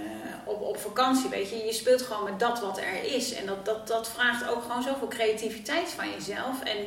[0.46, 3.34] op, op vakantie, weet je, je speelt gewoon met dat wat er is.
[3.34, 6.64] En dat, dat, dat vraagt ook gewoon zoveel creativiteit van jezelf.
[6.64, 6.78] En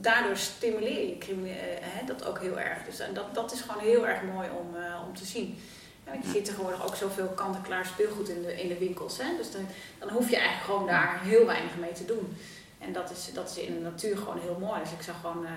[0.00, 2.78] daardoor stimuleer je uh, dat ook heel erg.
[2.84, 5.58] Dus en dat, dat is gewoon heel erg mooi om, om te zien.
[6.06, 9.18] Ja, je ziet tegenwoordig ook zoveel kant-en-klaar speelgoed in de, in de winkels.
[9.18, 9.36] Hè?
[9.36, 9.66] Dus dan,
[9.98, 12.36] dan hoef je eigenlijk gewoon daar heel weinig mee te doen.
[12.78, 14.80] En dat is, dat is in de natuur gewoon heel mooi.
[14.82, 15.50] Dus ik zag gewoon, uh,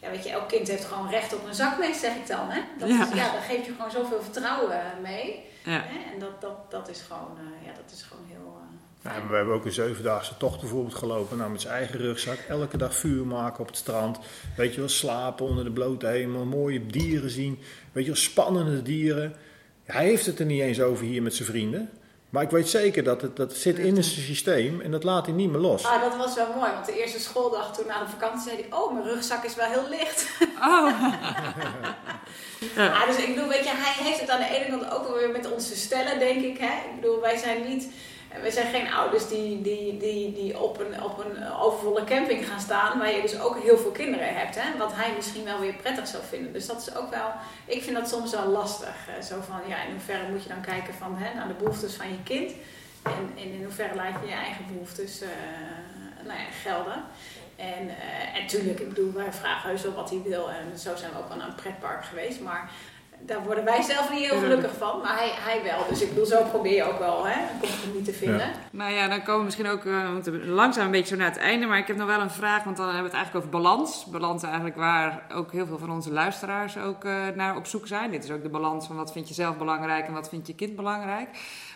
[0.00, 2.50] ja, weet je, elk kind heeft gewoon recht op een zakmes, zeg ik dan.
[2.50, 2.60] Hè?
[2.78, 3.06] Dat ja.
[3.06, 5.44] Is, ja, dan geef je gewoon zoveel vertrouwen mee.
[5.64, 5.84] Ja.
[5.84, 6.12] Hè?
[6.12, 8.56] En dat, dat, dat is gewoon, uh, ja, dat is gewoon heel.
[9.02, 11.36] Uh, ja, we hebben ook een zevendaagse tocht bijvoorbeeld gelopen.
[11.36, 12.38] Nou, met zijn eigen rugzak.
[12.38, 14.18] Elke dag vuur maken op het strand.
[14.56, 16.44] Weet je wel, slapen onder de blote hemel.
[16.44, 17.58] Mooie dieren zien.
[17.92, 19.36] Weet je wel, spannende dieren.
[19.92, 21.90] Hij heeft het er niet eens over hier met zijn vrienden.
[22.30, 25.34] Maar ik weet zeker dat het, dat zit in zijn systeem en dat laat hij
[25.34, 25.84] niet meer los.
[25.84, 28.78] Ah, dat was wel mooi, want de eerste schooldag toen na de vakantie zei hij:
[28.78, 30.28] Oh, mijn rugzak is wel heel licht.
[30.60, 30.90] Oh.
[32.74, 32.92] ja.
[33.00, 35.16] ah, dus ik bedoel, weet je, hij heeft het aan de ene kant ook wel
[35.16, 36.58] weer met onze stellen, denk ik.
[36.58, 36.74] Hè?
[36.90, 37.88] Ik bedoel, wij zijn niet
[38.42, 42.60] we zijn geen ouders die, die, die, die op, een, op een overvolle camping gaan
[42.60, 44.54] staan, waar je dus ook heel veel kinderen hebt.
[44.54, 44.78] Hè?
[44.78, 46.52] Wat hij misschien wel weer prettig zou vinden.
[46.52, 47.32] Dus dat is ook wel,
[47.64, 48.94] ik vind dat soms wel lastig.
[49.22, 52.08] Zo van, ja, in hoeverre moet je dan kijken van, hè, naar de behoeftes van
[52.08, 52.52] je kind.
[53.02, 55.28] En, en in hoeverre laat je je eigen behoeftes uh,
[56.24, 57.04] nou ja, gelden.
[57.56, 57.90] En,
[58.54, 60.50] uh, ik bedoel, wij vragen heus wel wat hij wil.
[60.50, 62.40] En zo zijn we ook wel naar een pretpark geweest.
[62.40, 62.70] Maar
[63.20, 65.88] daar worden wij zelf niet heel gelukkig van, maar hij, hij wel.
[65.88, 68.38] Dus ik bedoel, zo probeer je ook wel hè, een compromis te vinden.
[68.38, 68.52] Ja.
[68.70, 70.08] Nou ja, dan komen we misschien ook uh,
[70.44, 71.66] langzaam een beetje zo naar het einde.
[71.66, 74.04] Maar ik heb nog wel een vraag, want dan hebben we het eigenlijk over balans.
[74.04, 78.10] Balans eigenlijk waar ook heel veel van onze luisteraars ook uh, naar op zoek zijn.
[78.10, 80.54] Dit is ook de balans van wat vind je zelf belangrijk en wat vind je
[80.54, 81.28] kind belangrijk.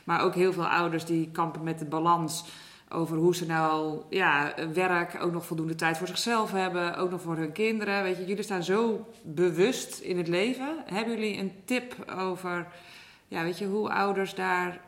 [0.05, 2.45] Maar ook heel veel ouders die kampen met de balans
[2.93, 7.21] over hoe ze nou ja, werk, ook nog voldoende tijd voor zichzelf hebben, ook nog
[7.21, 8.03] voor hun kinderen.
[8.03, 10.77] Weet je, jullie staan zo bewust in het leven.
[10.85, 12.67] Hebben jullie een tip over
[13.33, 14.81] ja, weet je, hoe ouders daar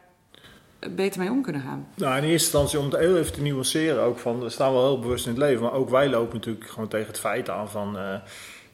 [0.90, 1.86] beter mee om kunnen gaan?
[1.94, 4.84] Nou, in eerste instantie om het heel even te nuanceren ook van, we staan wel
[4.84, 7.70] heel bewust in het leven, maar ook wij lopen natuurlijk gewoon tegen het feit aan
[7.70, 8.14] van, uh,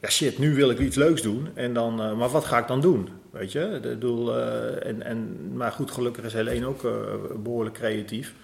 [0.00, 2.66] ja shit, nu wil ik iets leuks doen, en dan, uh, maar wat ga ik
[2.66, 3.08] dan doen?
[3.30, 6.82] Weet je, de doel, uh, en, en, maar goed, gelukkig is Helene ook
[7.42, 8.34] behoorlijk creatief.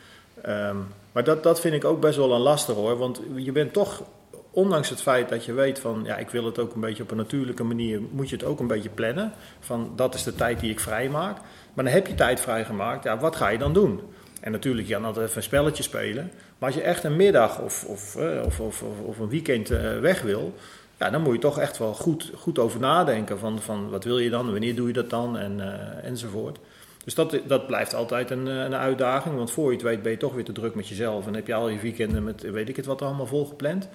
[0.48, 2.98] Um, maar dat, dat vind ik ook best wel een lastig hoor.
[2.98, 4.02] Want je bent toch,
[4.50, 7.10] ondanks het feit dat je weet van ja, ik wil het ook een beetje op
[7.10, 9.32] een natuurlijke manier, moet je het ook een beetje plannen.
[9.60, 11.36] Van dat is de tijd die ik vrij maak.
[11.74, 14.00] Maar dan heb je tijd vrijgemaakt, ja, wat ga je dan doen?
[14.40, 16.30] En natuurlijk, je kan altijd even een spelletje spelen.
[16.58, 20.22] Maar als je echt een middag of, of, of, of, of een weekend uh, weg
[20.22, 20.54] wil,
[20.98, 23.38] ja, dan moet je toch echt wel goed, goed over nadenken.
[23.38, 26.58] Van, van wat wil je dan, wanneer doe je dat dan en, uh, enzovoort.
[27.06, 29.36] Dus dat, dat blijft altijd een, een uitdaging.
[29.36, 31.26] Want voor je het weet ben je toch weer te druk met jezelf.
[31.26, 33.88] En heb je al je weekenden met weet ik het wat allemaal volgepland.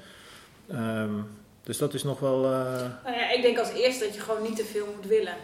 [0.72, 1.28] Um,
[1.64, 2.44] dus dat is nog wel.
[2.46, 2.52] Uh...
[3.04, 5.36] Nou ja, ik denk als eerste dat je gewoon niet te veel moet willen.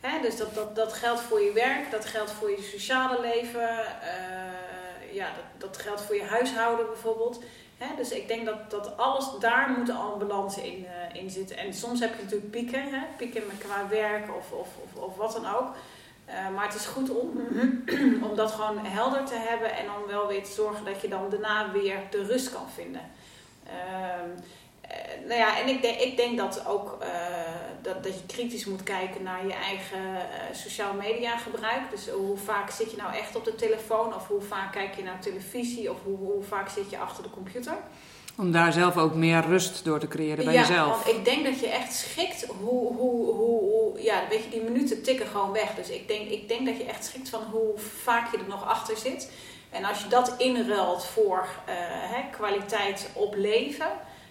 [0.00, 0.20] Hè?
[0.22, 3.68] Dus dat, dat, dat geldt voor je werk, dat geldt voor je sociale leven.
[3.70, 7.42] Uh, ja, dat, dat geldt voor je huishouden bijvoorbeeld.
[7.78, 7.86] Hè?
[7.96, 11.56] Dus ik denk dat, dat alles, daar moet al een balans in, in zitten.
[11.56, 13.00] En soms heb je natuurlijk pieken, hè?
[13.16, 15.74] pieken qua werk of, of, of, of wat dan ook.
[16.28, 17.30] Eh, maar het is goed om,
[18.28, 21.30] om dat gewoon helder te hebben en om wel weer te zorgen dat je dan
[21.30, 23.00] daarna weer de rust kan vinden.
[23.66, 24.30] Ehm,
[24.80, 27.08] eh, nou ja, en ik denk, ik denk dat ook eh,
[27.82, 30.00] dat, dat je kritisch moet kijken naar je eigen
[30.52, 31.90] sociale media gebruik.
[31.90, 35.02] Dus hoe vaak zit je nou echt op de telefoon of hoe vaak kijk je
[35.02, 37.76] naar televisie of hoe, hoe vaak zit je achter de computer.
[38.38, 41.04] Om daar zelf ook meer rust door te creëren bij ja, jezelf.
[41.04, 44.62] Want ik denk dat je echt schikt hoe, hoe, hoe, hoe, ja, weet je, die
[44.62, 45.74] minuten tikken gewoon weg.
[45.74, 48.66] Dus ik denk, ik denk dat je echt schikt van hoe vaak je er nog
[48.66, 49.30] achter zit.
[49.70, 51.74] En als je dat inruilt voor uh,
[52.14, 53.90] hè, kwaliteit op leven,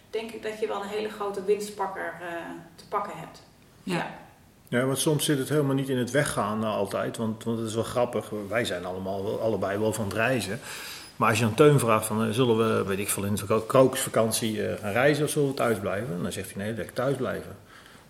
[0.10, 2.28] denk ik dat je wel een hele grote winstpakker uh,
[2.76, 3.42] te pakken hebt.
[3.84, 3.96] Ja.
[3.96, 4.26] ja.
[4.70, 7.18] Ja, want soms zit het helemaal niet in het weggaan uh, altijd.
[7.18, 8.32] Want, want het is wel grappig.
[8.48, 10.60] Wij zijn allemaal allebei wel van het reizen.
[11.18, 13.66] Maar als je een Teun vraagt van, eh, zullen we, weet ik veel, in de
[13.68, 16.22] krokusvakantie uh, gaan reizen of zullen we thuis blijven?
[16.22, 17.56] Dan zegt hij, nee, lekker thuis blijven.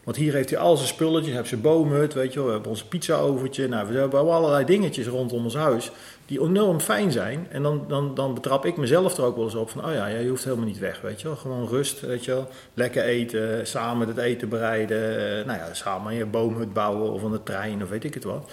[0.03, 2.71] Want hier heeft hij al zijn spulletjes, heeft zijn boomhut, weet je wel, we hebben
[2.71, 3.67] ons pizza-overtje.
[3.67, 5.91] Nou, we hebben allerlei dingetjes rondom ons huis
[6.25, 7.47] die enorm fijn zijn.
[7.51, 10.07] En dan, dan, dan betrap ik mezelf er ook wel eens op van, oh ja,
[10.07, 11.35] je hoeft helemaal niet weg, weet je wel.
[11.35, 12.49] Gewoon rust, weet je wel.
[12.73, 14.97] Lekker eten, samen het eten bereiden.
[14.97, 18.23] Uh, nou ja, samen je boomhut bouwen of aan de trein of weet ik het
[18.23, 18.51] wat.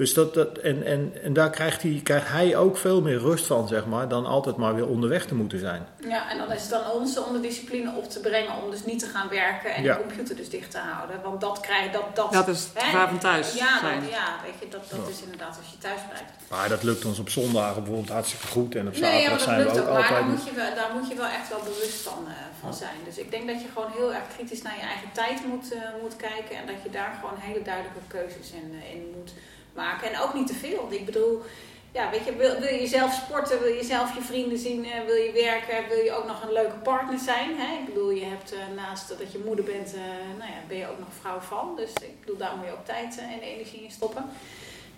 [0.00, 3.46] Dus dat, dat, en, en, en daar krijgt hij, krijgt hij ook veel meer rust
[3.46, 5.86] van, zeg maar, dan altijd maar weer onderweg te moeten zijn.
[6.08, 8.84] Ja, en dan is het dan onze om de discipline op te brengen om dus
[8.84, 11.22] niet te gaan werken en de computer dus dicht te houden.
[11.22, 14.58] Want dat krijg dat, dat, dat is het gevaar van thuis ja, dat, ja, weet
[14.60, 16.32] je, dat, dat is inderdaad als je thuis blijft.
[16.48, 19.70] Maar dat lukt ons op zondagen bijvoorbeeld hartstikke goed en op zaterdag nee, zijn we
[19.70, 20.10] ook, ook altijd...
[20.10, 22.74] Maar daar moet, je wel, daar moet je wel echt wel bewust van, uh, van
[22.74, 22.98] zijn.
[23.04, 25.78] Dus ik denk dat je gewoon heel erg kritisch naar je eigen tijd moet, uh,
[26.02, 29.32] moet kijken en dat je daar gewoon hele duidelijke keuzes in, uh, in moet
[29.74, 30.86] En ook niet te veel.
[30.90, 31.42] Ik bedoel,
[31.92, 35.04] ja, weet je, wil, wil je zelf sporten, wil je zelf je vrienden zien, eh,
[35.06, 37.58] wil je werken, wil je ook nog een leuke partner zijn.
[37.58, 37.78] Hè?
[37.78, 40.00] Ik bedoel, je hebt uh, naast dat je moeder bent, uh,
[40.38, 41.76] nou ja, ben je ook nog vrouw van.
[41.76, 44.24] Dus ik bedoel, daar moet je ook tijd en energie in stoppen.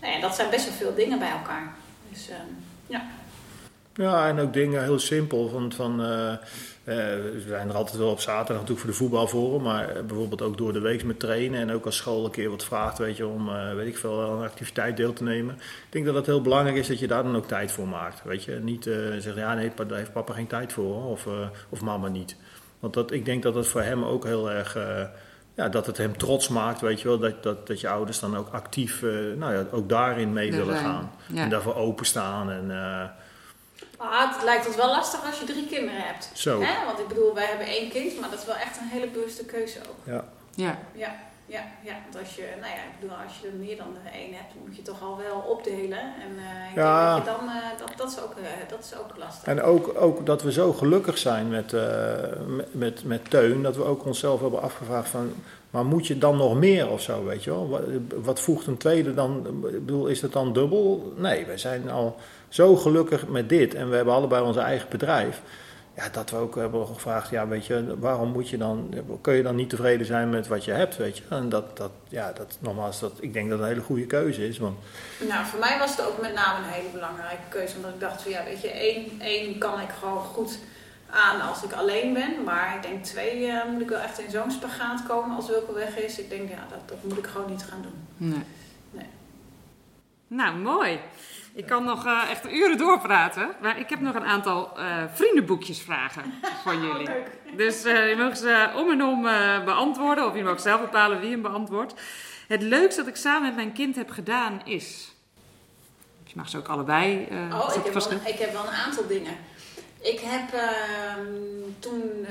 [0.01, 1.75] Nou ja, dat zijn best wel veel dingen bij elkaar.
[2.09, 2.49] Dus ehm,
[2.87, 3.03] ja.
[3.95, 5.49] Ja, en ook dingen heel simpel.
[5.49, 6.01] Van, van,
[6.85, 10.73] we zijn er altijd wel op zaterdag natuurlijk voor de voetbalforum, maar bijvoorbeeld ook door
[10.73, 13.49] de week met trainen en ook als school een keer wat vraagt, weet je, om,
[13.49, 15.55] uh, weet ik veel, een activiteit deel te nemen.
[15.55, 18.23] Ik denk dat het heel belangrijk is dat je daar dan ook tijd voor maakt,
[18.25, 18.53] weet je.
[18.53, 21.27] Niet uh, zeggen, ja nee, daar heeft papa geen tijd voor, of,
[21.69, 22.37] of mama niet.
[22.79, 24.77] Want dat, ik denk dat het voor hem ook heel erg,
[25.55, 28.37] ja, dat het hem trots maakt, weet je wel, dat, dat, dat je ouders dan
[28.37, 29.03] ook actief,
[29.37, 31.11] nou ja, ook daarin mee willen gaan.
[31.27, 31.43] Ja.
[31.43, 32.71] En daarvoor openstaan en...
[34.03, 36.31] Ah, het lijkt ons wel lastig als je drie kinderen hebt.
[36.33, 36.61] Zo.
[36.61, 36.85] Hè?
[36.85, 39.45] Want ik bedoel, wij hebben één kind, maar dat is wel echt een hele bewuste
[39.45, 40.15] keuze ook.
[40.15, 40.25] Ja.
[40.55, 40.79] Ja.
[40.93, 41.15] Ja,
[41.57, 41.95] ja, ja.
[42.03, 44.77] Want als je, nou ja, ik bedoel, als je er meer dan één hebt, moet
[44.77, 45.99] je toch al wel opdelen.
[45.99, 47.15] En uh, ik ja.
[47.15, 49.49] denk dat je dan, uh, dat, dat, is ook, uh, dat is ook lastig.
[49.49, 51.73] En ook, ook dat we zo gelukkig zijn met,
[52.47, 55.33] met, met, met Teun, dat we ook onszelf hebben afgevraagd van,
[55.71, 57.69] maar moet je dan nog meer of zo, weet je wel?
[57.69, 57.83] Wat,
[58.23, 59.47] wat voegt een tweede dan?
[59.47, 61.13] Ik bedoel, is het dan dubbel?
[61.17, 62.17] Nee, we zijn al
[62.49, 65.43] zo gelukkig met dit en we hebben allebei ons eigen bedrijf.
[65.97, 69.43] Ja, dat we ook hebben gevraagd, ja, weet je, waarom moet je dan, kun je
[69.43, 71.25] dan niet tevreden zijn met wat je hebt, weet je?
[71.29, 74.49] En dat, dat ja, dat, nogmaals, dat, ik denk dat het een hele goede keuze
[74.49, 74.59] is.
[74.59, 74.79] Want...
[75.29, 78.23] Nou, voor mij was het ook met name een hele belangrijke keuze, omdat ik dacht
[78.23, 80.59] van, ja, weet je, één, één kan ik gewoon goed
[81.11, 82.43] aan als ik alleen ben.
[82.45, 85.73] Maar ik denk twee uh, moet ik wel echt in zo'n spagaat komen als Wilke
[85.73, 86.19] weg is.
[86.19, 88.29] Ik denk, ja, dat, dat moet ik gewoon niet gaan doen.
[88.29, 88.45] Nee.
[88.91, 89.07] nee.
[90.27, 90.99] Nou, mooi.
[91.55, 93.51] Ik kan nog uh, echt uren doorpraten.
[93.61, 96.23] Maar ik heb nog een aantal uh, vriendenboekjesvragen
[96.63, 97.09] van oh, jullie.
[97.57, 99.23] dus je mag ze om en om
[99.65, 100.27] beantwoorden.
[100.27, 101.95] Of je mag zelf bepalen wie hem beantwoordt.
[102.49, 105.11] Het leukste dat ik samen met mijn kind heb gedaan is...
[106.25, 107.29] Je mag ze ook allebei...
[107.53, 109.33] oh, ik heb, wel, ik heb wel een aantal dingen.
[110.01, 110.63] Ik heb uh,
[111.79, 112.29] toen, uh,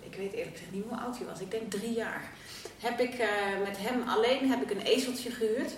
[0.00, 2.22] ik weet eerlijk gezegd niet hoe oud hij was, ik denk drie jaar,
[2.80, 3.24] heb ik
[3.64, 5.76] met hem alleen heb ik een ezeltje gehuurd.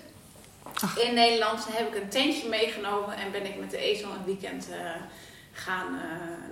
[0.75, 0.99] Ach.
[0.99, 4.69] In Nederland heb ik een tentje meegenomen en ben ik met de ezel een weekend
[4.71, 4.91] eh,
[5.53, 6.01] gaan,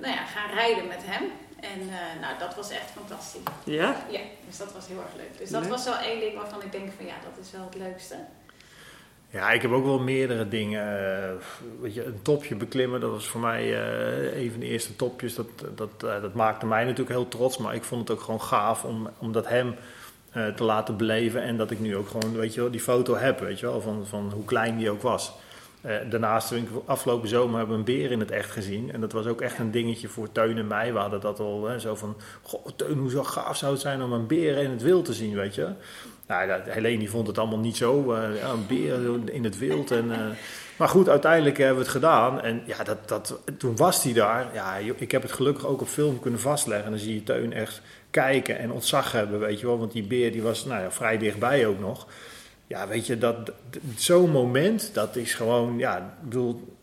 [0.01, 1.31] nou ja, gaan rijden met hem.
[1.61, 1.89] En
[2.21, 3.41] nou, dat was echt fantastisch.
[3.65, 4.05] Ja?
[4.11, 5.39] Ja, dus dat was heel erg leuk.
[5.39, 7.75] Dus dat was wel één ding waarvan ik denk van ja, dat is wel het
[7.75, 8.17] leukste.
[9.31, 11.39] Ja, ik heb ook wel meerdere dingen.
[11.81, 13.79] Weet je, een topje beklimmen, dat was voor mij
[14.37, 15.35] een van de eerste topjes.
[15.35, 18.85] Dat, dat, dat maakte mij natuurlijk heel trots, maar ik vond het ook gewoon gaaf
[18.85, 19.47] om, om dat
[20.35, 21.43] hem te laten beleven.
[21.43, 23.81] En dat ik nu ook gewoon, weet je wel, die foto heb, weet je wel,
[23.81, 25.33] van, van hoe klein die ook was.
[26.11, 26.55] daarnaast,
[26.85, 28.93] afgelopen zomer hebben we een beer in het echt gezien.
[28.93, 30.93] En dat was ook echt een dingetje voor Teun en mij.
[30.93, 34.13] We hadden dat al zo van, goh, Teun, hoe zo gaaf zou het zijn om
[34.13, 35.69] een beer in het wild te zien, weet je.
[36.27, 38.13] Nou, Helene die vond het allemaal niet zo.
[38.13, 38.99] Uh, ja, een beer
[39.33, 39.91] in het wild.
[39.91, 40.19] En, uh,
[40.77, 42.41] maar goed, uiteindelijk hebben we het gedaan.
[42.41, 44.47] En ja, dat, dat, toen was hij daar.
[44.55, 46.85] Ja, ik heb het gelukkig ook op film kunnen vastleggen.
[46.85, 49.79] En dan zie je Teun echt kijken en ontzag hebben, weet je wel.
[49.79, 52.07] Want die beer die was nou ja, vrij dichtbij ook nog.
[52.67, 53.53] ja, weet je, dat,
[53.97, 56.74] zo'n moment, dat is gewoon, ja, ik bedoel,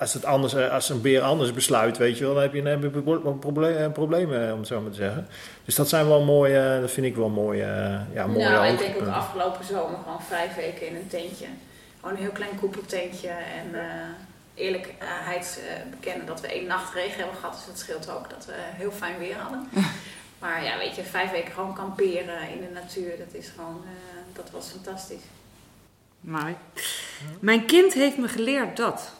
[0.00, 2.62] als, het anders, eh, als een beer anders besluit, weet je wel, dan heb je,
[2.62, 5.26] dan heb je een probleem, een probleem, eh, om het zo maar te zeggen.
[5.64, 8.66] Dus dat zijn wel mooie, eh, dat vind ik wel mooie, eh, ja, mooie nou,
[8.66, 11.46] ik denk ook afgelopen zomer gewoon vijf weken in een tentje.
[12.00, 13.28] Gewoon een heel klein koepeltentje.
[13.28, 14.28] En eh
[14.60, 17.54] eerlijkheid eh, bekennen dat we één nacht regen hebben gehad.
[17.54, 19.68] Dus dat scheelt ook dat we heel fijn weer hadden.
[20.42, 23.18] maar ja, weet je, vijf weken gewoon kamperen in de natuur.
[23.18, 25.22] Dat is gewoon, eh, dat was fantastisch.
[26.20, 26.56] Mooi.
[27.40, 29.19] Mijn kind heeft me geleerd dat.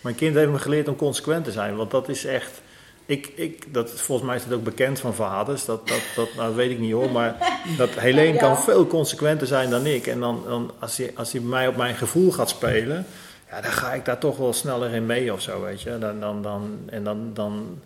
[0.00, 2.60] Mijn kind heeft me geleerd om consequent te zijn, want dat is echt.
[3.06, 6.46] Ik, ik, dat, volgens mij is het ook bekend van vaders, dat, dat, dat, nou,
[6.46, 7.36] dat weet ik niet hoor, maar
[7.76, 8.38] dat Helene Ja.
[8.38, 10.06] kan veel consequenter zijn dan ik.
[10.06, 13.06] En dan, dan als, hij, als hij bij mij op mijn gevoel gaat spelen,
[13.50, 15.98] ja, dan ga ik daar toch wel sneller in mee of zo, weet je.
[15.98, 17.80] Dan, dan, dan, en dan, dan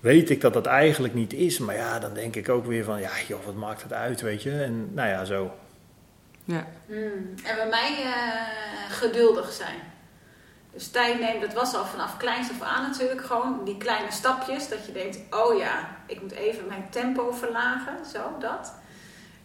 [0.00, 3.00] weet ik dat dat eigenlijk niet is, maar ja, dan denk ik ook weer van,
[3.00, 4.50] ja joh, wat maakt het uit, weet je.
[4.50, 5.50] En nou ja, zo.
[6.44, 6.66] Ja.
[6.86, 7.34] Hmm.
[7.44, 9.94] En bij mij eh, geduldig zijn.
[10.76, 13.24] Dus tijd nemen, dat was al vanaf kleins af aan natuurlijk.
[13.24, 14.68] Gewoon die kleine stapjes.
[14.68, 18.06] Dat je denkt, oh ja, ik moet even mijn tempo verlagen.
[18.06, 18.74] Zo, dat.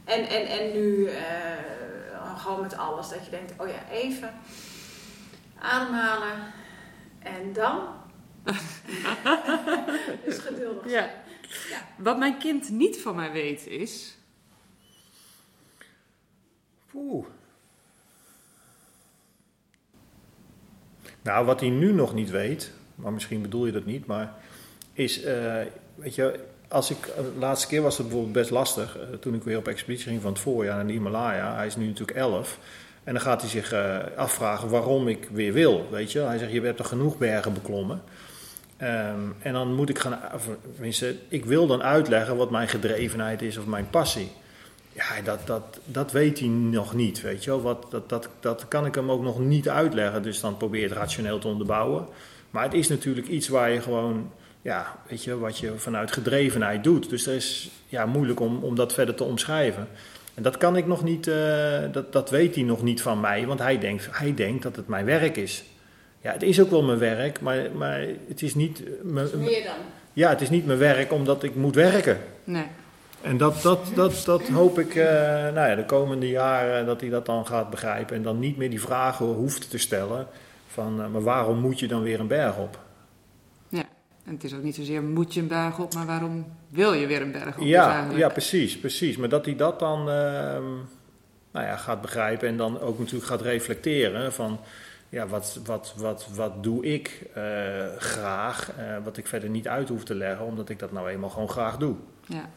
[0.04, 3.10] En, en, en nu eh, gewoon met alles.
[3.10, 4.40] Dat je denkt, oh ja, even
[5.60, 6.54] ademhalen.
[7.20, 7.88] En dan?
[10.26, 10.92] dus geduldig.
[10.92, 11.10] Ja.
[11.98, 14.18] Wat mijn kind niet van mij weet is...
[16.94, 17.26] Oeh.
[21.22, 24.34] Nou, wat hij nu nog niet weet, maar misschien bedoel je dat niet, maar
[24.94, 25.56] is, eh,
[25.96, 29.44] weet je, als ik, de laatste keer was het bijvoorbeeld best lastig, eh, toen ik
[29.44, 31.56] weer op expeditie ging van het voorjaar naar de Himalaya.
[31.56, 32.60] Hij is nu natuurlijk 11.
[33.04, 36.20] En dan gaat hij zich eh, afvragen waarom ik weer wil, weet je.
[36.20, 38.02] Hij zegt, je hebt er genoeg bergen beklommen.
[38.78, 40.50] Ehm, en dan moet ik gaan, of,
[41.28, 44.32] ik wil dan uitleggen wat mijn gedrevenheid is of mijn passie.
[44.94, 47.62] Ja, dat, dat, dat weet hij nog niet, weet je wel.
[47.62, 50.88] Wat, dat, dat, dat kan ik hem ook nog niet uitleggen, dus dan probeer je
[50.88, 52.08] het rationeel te onderbouwen.
[52.50, 54.32] Maar het is natuurlijk iets waar je gewoon,
[54.62, 57.10] ja, weet je, wat je vanuit gedrevenheid doet.
[57.10, 59.88] Dus dat is ja, moeilijk om, om dat verder te omschrijven.
[60.34, 63.46] En dat kan ik nog niet, eh, dat, dat weet hij nog niet van mij,
[63.46, 65.64] want hij denkt, hij denkt dat het mijn werk is.
[66.22, 69.76] Ja, het is ook wel mijn werk, maar, maar het is niet, eh, Meer dan.
[70.14, 72.18] ja, het is niet mijn werk omdat ik moet werken.
[72.44, 72.66] Nee.
[73.22, 75.06] En dat, dat, dat, dat hoop ik eh,
[75.54, 78.16] nou ja, de komende jaren dat hij dat dan gaat begrijpen.
[78.16, 80.28] En dan niet meer die vragen hoeft te stellen
[80.68, 82.80] van, eh, maar waarom moet je dan weer een berg op?
[83.70, 83.84] Ja.
[84.26, 87.08] En het is ook niet zozeer moet je een berg op, maar waarom wil je
[87.08, 87.64] weer een berg op?
[87.64, 89.18] Ja, ja, precies, precies.
[89.18, 90.72] Maar dat hij dat dan ehm,
[91.52, 94.60] nou ja, gaat begrijpen en dan ook natuurlijk gaat reflecteren van...
[95.10, 97.44] Ja, wat, wat, wat, wat doe ik eh,
[97.98, 98.72] graag,
[99.04, 101.78] wat ik verder niet uit hoef te leggen, omdat ik dat nou eenmaal gewoon graag
[101.78, 101.96] doe.
[102.26, 102.50] Ja.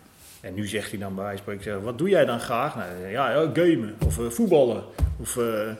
[0.45, 2.75] En nu zegt hij dan bij wijze van spreken, wat doe jij dan graag?
[2.77, 4.85] Nou, ja, ja gamen of eh, voetballen.
[5.21, 5.71] Of, eh,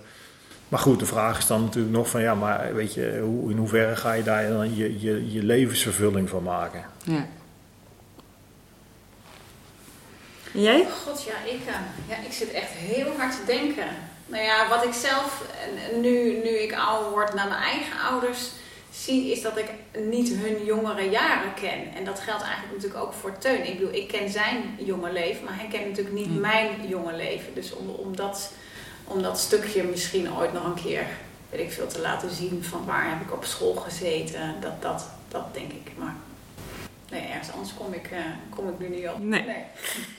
[0.69, 3.57] maar goed, de vraag is dan natuurlijk nog van, ja, maar weet je, hoe, in
[3.57, 6.85] hoeverre ga je daar dan je, je, je levensvervulling van maken?
[7.05, 7.27] ja.
[10.55, 10.87] En jij?
[11.05, 11.75] God, ja ik, eh,
[12.09, 13.87] ja, ik zit echt heel hard te denken.
[14.27, 15.45] Nou ja, wat ik zelf,
[16.01, 18.51] nu, nu ik ouder word, naar mijn eigen ouders
[18.95, 21.95] zie, is dat ik niet hun jongere jaren ken.
[21.95, 23.67] En dat geldt eigenlijk natuurlijk ook voor Teun.
[23.67, 26.41] Ik bedoel, ik ken zijn jonge leven, maar hij kent natuurlijk niet Hmm.
[26.41, 27.55] mijn jonge leven.
[27.55, 28.53] Dus om, om, dat,
[29.05, 31.07] om dat stukje misschien ooit nog een keer,
[31.51, 35.09] weet ik veel, te laten zien van waar heb ik op school gezeten, dat, dat,
[35.29, 35.91] dat denk ik.
[35.97, 36.15] Maar
[37.11, 38.19] nee, ergens anders kom ik, eh,
[38.51, 39.19] kom ik nu niet op.
[39.19, 39.55] Nee.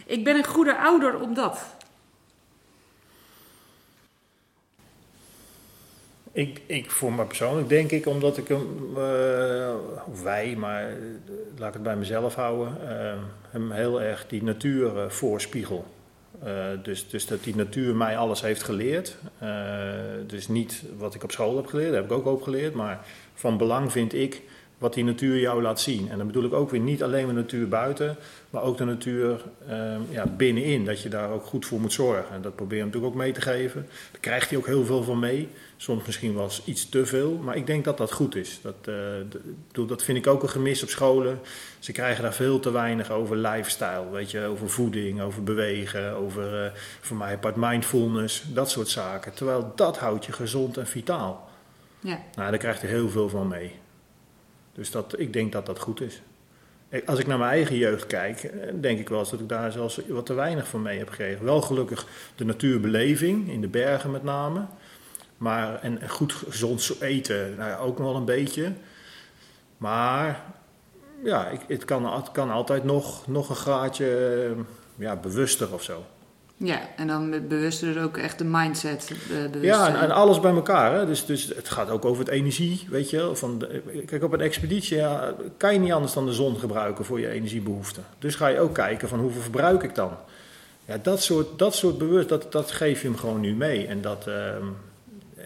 [0.05, 1.59] Ik ben een goede ouder omdat.
[6.35, 8.67] Ik, ik voor mij persoonlijk denk ik, omdat ik hem,
[8.97, 9.73] eh,
[10.23, 10.95] wij, maar eh,
[11.57, 13.13] laat ik het bij mezelf houden, eh,
[13.49, 15.85] hem heel erg die natuur voorspiegel.
[16.83, 19.17] Dus, dus dat die natuur mij alles heeft geleerd.
[20.27, 23.05] Dus niet wat ik op school heb geleerd, daar heb ik ook op geleerd, maar
[23.33, 24.41] van belang vind ik
[24.77, 26.09] wat die natuur jou laat zien.
[26.09, 28.17] En dan bedoel ik ook weer niet alleen de natuur buiten,
[28.49, 30.85] maar ook de natuur eh, ja, binnenin.
[30.85, 32.35] Dat je daar ook goed voor moet zorgen.
[32.35, 33.87] En dat probeer je hem natuurlijk ook mee te geven.
[34.11, 35.49] Daar krijgt hij ook heel veel van mee.
[35.77, 38.59] Soms misschien wel eens iets te veel, maar ik denk dat dat goed is.
[38.61, 41.39] Dat, eh, dat vind ik ook een gemis op scholen.
[41.79, 46.65] Ze krijgen daar veel te weinig over lifestyle, weet je, over voeding, over bewegen, over
[46.65, 46.71] eh,
[47.01, 49.33] voor mij apart mindfulness, dat soort zaken.
[49.33, 51.49] Terwijl dat houdt je gezond en vitaal.
[51.99, 52.19] Ja.
[52.35, 53.71] Nou, daar krijgt hij heel veel van mee.
[54.75, 56.21] Dus dat, ik denk dat dat goed is.
[57.05, 59.71] Als ik naar mijn eigen jeugd kijk, eh, denk ik wel eens dat ik daar
[59.71, 61.45] zelfs wat te weinig van mee heb gekregen.
[61.45, 64.65] Wel gelukkig de natuurbeleving, in de bergen met name.
[65.37, 68.71] Maar, en, goed gezond zo eten, nou ja, ook nog wel een beetje.
[69.77, 70.43] Maar
[71.23, 74.61] ja, ik, het, kan, kan altijd nog, nog een graadje eh,
[74.95, 76.05] ja, bewuster of zo.
[76.57, 79.11] Ja, en dan met bewust dus ook echt de mindset.
[79.11, 80.93] eh, bewust Ja, en, en alles bij elkaar.
[80.93, 81.05] Hè?
[81.05, 83.29] Dus, dus het gaat ook over het energie, weet je.
[83.33, 87.05] Van de- kijk, op een expeditie ja, kan je niet anders dan de zon gebruiken
[87.05, 88.03] voor je energiebehoeften.
[88.19, 90.11] Dus ga je ook kijken van hoeveel verbruik ik dan.
[90.85, 93.87] Ja, dat soort, dat soort bewust, dat, dat geef je hem gewoon nu mee.
[93.87, 94.65] En, dat, ehm,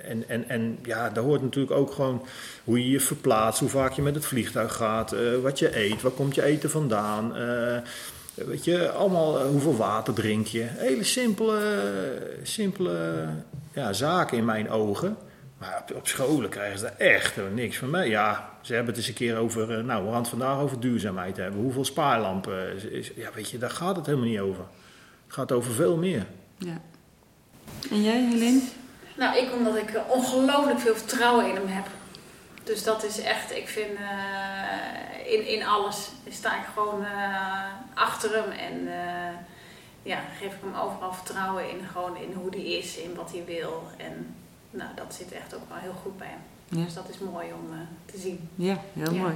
[0.05, 2.26] en, en, en ja, daar hoort natuurlijk ook gewoon
[2.64, 6.01] hoe je je verplaatst, hoe vaak je met het vliegtuig gaat, eh, wat je eet,
[6.01, 7.36] waar komt je eten vandaan.
[7.36, 7.78] eh,
[8.47, 10.63] Weet je, allemaal eh, hoeveel water drink je.
[10.63, 13.27] Hele simpele, simpele
[13.73, 15.17] ja, zaken in mijn ogen.
[15.57, 18.09] Maar op, op scholen krijgen ze daar echt niks van mee.
[18.09, 20.79] Ja, ze hebben het eens een keer over, eh, nou, we gaan het vandaag over
[20.79, 21.61] duurzaamheid hebben.
[21.61, 24.63] Hoeveel spaarlampen, is, is- ja, weet je, daar gaat het helemaal niet over.
[25.25, 26.25] Het gaat over veel meer.
[26.57, 26.81] Ja.
[27.91, 28.61] En jij, Helene?
[29.17, 31.85] Nou, ik omdat ik eh, ongelooflijk veel vertrouwen in hem heb.
[32.63, 37.63] Dus dat is echt, ik vind eh, in, in alles sta ik gewoon eh,
[37.93, 39.34] achter hem en eh,
[40.03, 43.43] ja, geef ik hem overal vertrouwen in, gewoon in hoe hij is, in wat hij
[43.45, 43.84] wil.
[43.97, 44.36] En
[44.69, 46.39] nou, dat zit echt ook wel heel goed bij hem.
[46.80, 46.84] Ja.
[46.86, 47.80] Dus dat is mooi om eh,
[48.13, 48.49] te zien.
[48.55, 49.21] Ja, heel Ja.
[49.21, 49.36] mooi.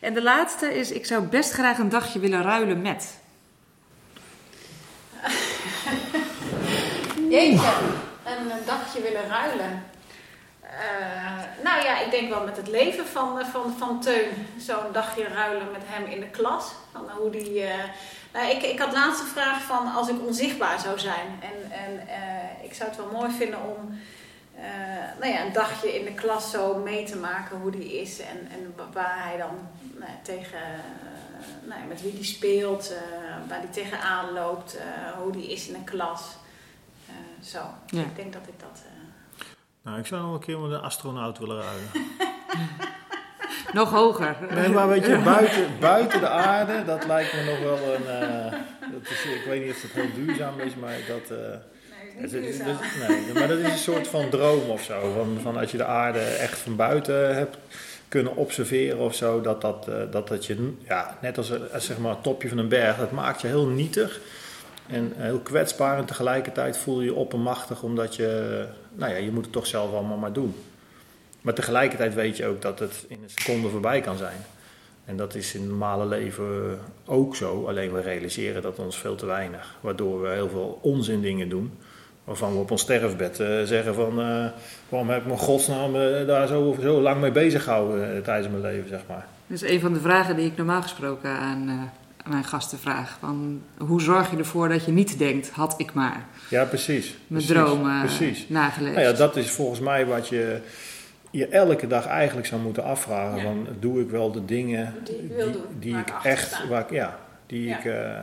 [0.00, 3.18] En de laatste is, ik zou best graag een dagje willen ruilen met.
[7.30, 7.72] Jeetje,
[8.24, 9.82] een dagje willen ruilen.
[10.80, 14.46] Eh, nou ja, ik denk wel met het leven van, eh, van, van Teun.
[14.58, 16.72] Zo'n dagje ruilen met hem in de klas.
[16.92, 17.84] Van hoe die, eh,
[18.32, 21.26] nou, ik, ik had laatst vraag van als ik onzichtbaar zou zijn.
[21.40, 23.98] En, en eh, ik zou het wel mooi vinden om
[24.56, 24.64] eh,
[25.20, 28.20] nou ja, een dagje in de klas zo mee te maken hoe die is.
[28.20, 29.68] En, en wa- waar hij dan
[29.98, 34.84] nou, tegen, eh, nou ja, met wie die speelt, eh, waar die tegenaan loopt, eh,
[35.22, 36.22] hoe die is in de klas.
[37.08, 38.00] Eh, zo, Ja.
[38.00, 38.80] ik denk dat ik dat...
[39.84, 41.90] Nou, ik zou nog een keer met een astronaut willen ruilen.
[43.72, 44.36] Nog hoger.
[44.54, 48.06] Nee, maar weet je, buiten, buiten de aarde, dat lijkt me nog wel een...
[48.20, 48.52] eh,
[48.92, 51.38] dat is, ik weet niet of het heel duurzaam is, maar dat...
[51.38, 51.44] eh,
[52.16, 52.76] Nee, is Het niet is- duurzaam.
[52.78, 55.12] dus- nee, maar dat is een soort van droom of zo.
[55.12, 57.56] Van, van als je de aarde echt van buiten hebt
[58.08, 59.40] kunnen observeren of zo.
[59.40, 62.48] Dat dat, eh, dat, dat je, ja, net als, een- als zeg maar het topje
[62.48, 64.20] van een berg, dat maakt je heel nietig.
[64.86, 69.44] En heel kwetsbaar en tegelijkertijd voel je je oppermachtig omdat je, nou ja, je moet
[69.44, 70.54] het toch zelf allemaal maar doen.
[71.40, 74.36] Maar tegelijkertijd weet je ook dat het in een seconde voorbij kan zijn.
[75.04, 79.14] En dat is in het normale leven ook zo, alleen we realiseren dat ons veel
[79.14, 79.76] te weinig.
[79.80, 81.72] Waardoor we heel veel onzin dingen doen,
[82.24, 84.20] waarvan we op ons sterfbed eh, zeggen van...
[84.20, 84.46] eh,
[84.88, 88.48] waarom heb ik mijn godsnaam eh, daar zo, zo lang mee bezig gehouden eh, tijdens
[88.48, 89.26] mijn leven, zeg maar.
[89.46, 91.68] Dat is een van de vragen die ik normaal gesproken aan,
[92.22, 93.16] aan mijn gasten vraag.
[93.20, 97.06] Van, hoe zorg je ervoor dat je niet denkt, had ik maar Ja, precies.
[97.26, 98.48] mijn precies, dromen Precies.
[98.48, 98.94] nageleefd.
[98.94, 100.60] Nou ja, dat is volgens mij wat je
[101.30, 103.36] je elke dag eigenlijk zou moeten afvragen.
[103.36, 103.42] Ja.
[103.42, 106.80] Van, doe ik wel de dingen Die ik wil doen, die waar ik echt, waar
[106.80, 107.78] ik, ja, die Ja.
[107.78, 108.18] ik, eh,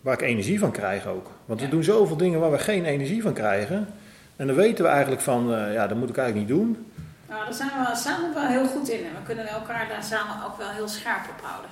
[0.00, 1.30] waar ik energie van krijg ook.
[1.44, 3.88] Want we doen zoveel dingen waar we geen energie van krijgen.
[4.36, 6.86] En dan weten we eigenlijk van, eh, ja, dat moet ik eigenlijk niet doen.
[7.28, 8.98] Nou, daar zijn we samen wel heel goed in.
[8.98, 11.70] En we kunnen elkaar daar samen ook wel heel scherp op houden.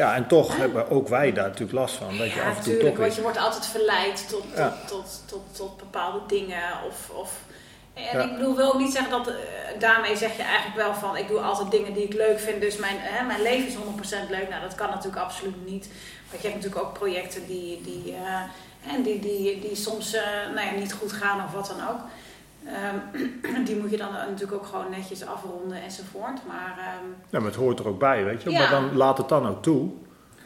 [0.00, 2.16] Ja, en toch hebben ook wij daar natuurlijk last van.
[2.18, 2.98] Dat je ja, af en toe natuurlijk.
[2.98, 4.76] Want je wordt altijd verleid tot, tot, Ja.
[4.86, 6.62] tot, tot, tot bepaalde dingen.
[6.88, 7.32] Of, of,
[7.94, 8.22] en Ja.
[8.24, 9.28] ik bedoel, wil ook niet zeggen dat...
[9.28, 9.34] eh,
[9.78, 11.16] daarmee zeg je eigenlijk wel van...
[11.16, 12.60] Ik doe altijd dingen die ik leuk vind.
[12.60, 14.48] Dus mijn, hè, mijn leven is 100% leuk.
[14.48, 15.88] Nou, dat kan natuurlijk absoluut niet.
[16.30, 17.80] Want je hebt natuurlijk ook projecten die...
[17.82, 20.22] die eh, en die, die, die soms eh,
[20.54, 22.00] nou ja, niet goed gaan of wat dan ook.
[22.74, 26.40] Ehm, die moet je dan natuurlijk ook gewoon netjes afronden enzovoort.
[26.46, 28.50] Maar ehm, Ja, maar het hoort er ook bij, weet je.
[28.50, 28.58] Ja.
[28.58, 29.90] Maar dan laat het dan ook toe.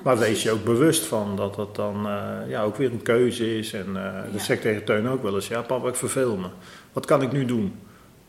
[0.02, 3.58] Maar wees je ook bewust van dat dat dan eh, ja, ook weer een keuze
[3.58, 3.72] is.
[3.72, 4.38] En eh dat Ja.
[4.38, 5.48] zeg ik tegen Teun ook wel eens.
[5.48, 6.46] Ja, papa, ik verveel me.
[6.92, 7.78] Wat kan ik nu doen?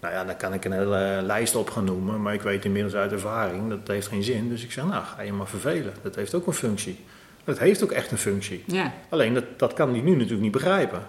[0.02, 2.22] Nou ja, dan kan ik een hele lijst op gaan noemen.
[2.22, 4.50] Maar ik weet inmiddels uit ervaring, dat heeft geen zin.
[4.50, 5.94] Dus ik zeg, nou, ga je maar vervelen.
[6.02, 7.00] Dat heeft ook een functie.
[7.44, 8.64] Dat heeft ook echt een functie.
[8.68, 11.02] Ja, Alleen, dat, dat kan hij nu natuurlijk niet begrijpen.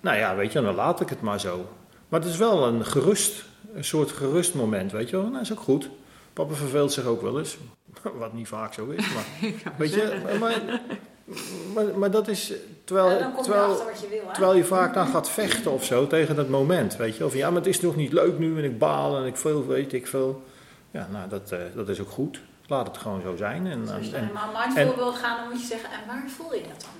[0.00, 1.68] Nou ja, weet je, dan laat ik het maar zo.
[2.12, 3.44] Maar het is wel een gerust,
[3.74, 5.26] een soort gerust moment, weet je wel.
[5.26, 5.88] Nou, is ook goed.
[6.32, 7.56] Papa verveelt zich ook wel eens.
[8.18, 9.50] Wat niet vaak zo is, maar...
[9.78, 10.80] weet je, maar,
[11.74, 12.52] maar, maar dat is...
[12.84, 14.22] Terwijl, en dan kom je terwijl, achter wat je wil.
[14.26, 14.32] Hè?
[14.32, 17.28] terwijl je vaak dan gaat vechten of zo tegen dat moment, weet je wel.
[17.30, 19.66] Van, ja, maar het is nog niet leuk nu en ik baal en ik veel,
[19.66, 20.42] weet ik veel.
[20.90, 22.40] Ja, nou, dat, eh, dat is ook goed.
[22.66, 23.66] Laat het gewoon zo zijn.
[23.66, 26.00] En, Dus als je en, helemaal mindful en- wil gaan, dan moet je zeggen, en
[26.06, 26.90] waar voel je dat dan?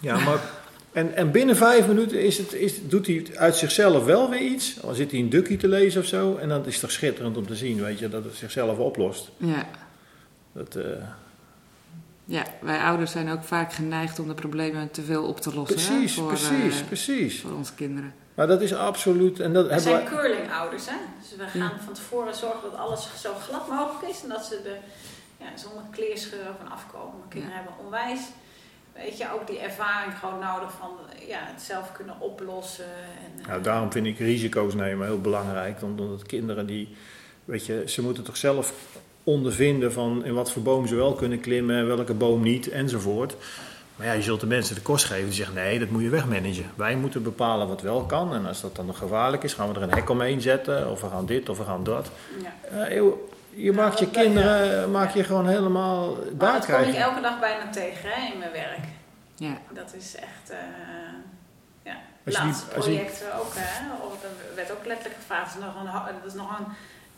[0.00, 0.40] Ja, maar.
[0.92, 4.74] En, en binnen vijf minuten is het, is, doet hij uit zichzelf wel weer iets.
[4.74, 6.36] Dan zit hij een dukkie te lezen of zo.
[6.36, 9.30] En dan is het toch schitterend om te zien, weet je, dat het zichzelf oplost.
[9.36, 9.66] ja.
[10.52, 10.84] Dat, eh,
[12.24, 15.78] ja, wij ouders zijn ook vaak geneigd om de problemen te veel op te lossen.
[15.78, 17.40] hè, precies, voor, precies, eh, precies.
[17.40, 18.14] voor onze kinderen.
[18.34, 19.40] Maar dat is absoluut.
[19.40, 20.04] En dat We zijn wij.
[20.04, 20.96] curlingouders, hè?
[21.20, 21.80] Dus we gaan Ja.
[21.84, 24.22] van tevoren zorgen dat alles zo glad mogelijk is.
[24.22, 24.78] En dat ze er
[25.46, 27.14] ja, zonder kleerscheuren van afkomen.
[27.18, 28.20] Mijn kinderen hebben onwijs
[29.02, 30.90] weet je, ook die ervaring gewoon nodig van
[31.26, 32.84] ja, het zelf kunnen oplossen.
[32.84, 35.82] En, nou, daarom vind ik risico's nemen heel belangrijk.
[35.82, 36.96] Omdat kinderen die,
[37.44, 38.72] weet je, ze moeten toch zelf
[39.24, 43.36] ondervinden van in wat voor boom ze wel kunnen klimmen en welke boom niet enzovoort.
[43.96, 46.08] Maar ja, je zult de mensen de kost geven die zeggen nee, dat moet je
[46.08, 46.70] wegmanagen.
[46.74, 49.74] Wij moeten bepalen wat wel kan en als dat dan nog gevaarlijk is, gaan we
[49.74, 52.10] er een hek omheen zetten of we gaan dit of we gaan dat.
[52.72, 52.90] Ja.
[52.90, 53.12] Uh,
[53.50, 57.70] je maakt je kinderen maak je gewoon helemaal daar Dat kom ik elke dag bijna
[57.70, 58.84] tegen hè, in mijn werk.
[59.34, 59.58] Ja.
[59.70, 60.50] Dat is echt...
[60.50, 60.56] Uh,
[61.82, 61.96] ja.
[62.24, 63.86] Laatste project ook, hè.
[64.48, 66.66] Er werd ook letterlijk gevraagd, dat is nog een, dat is nog een,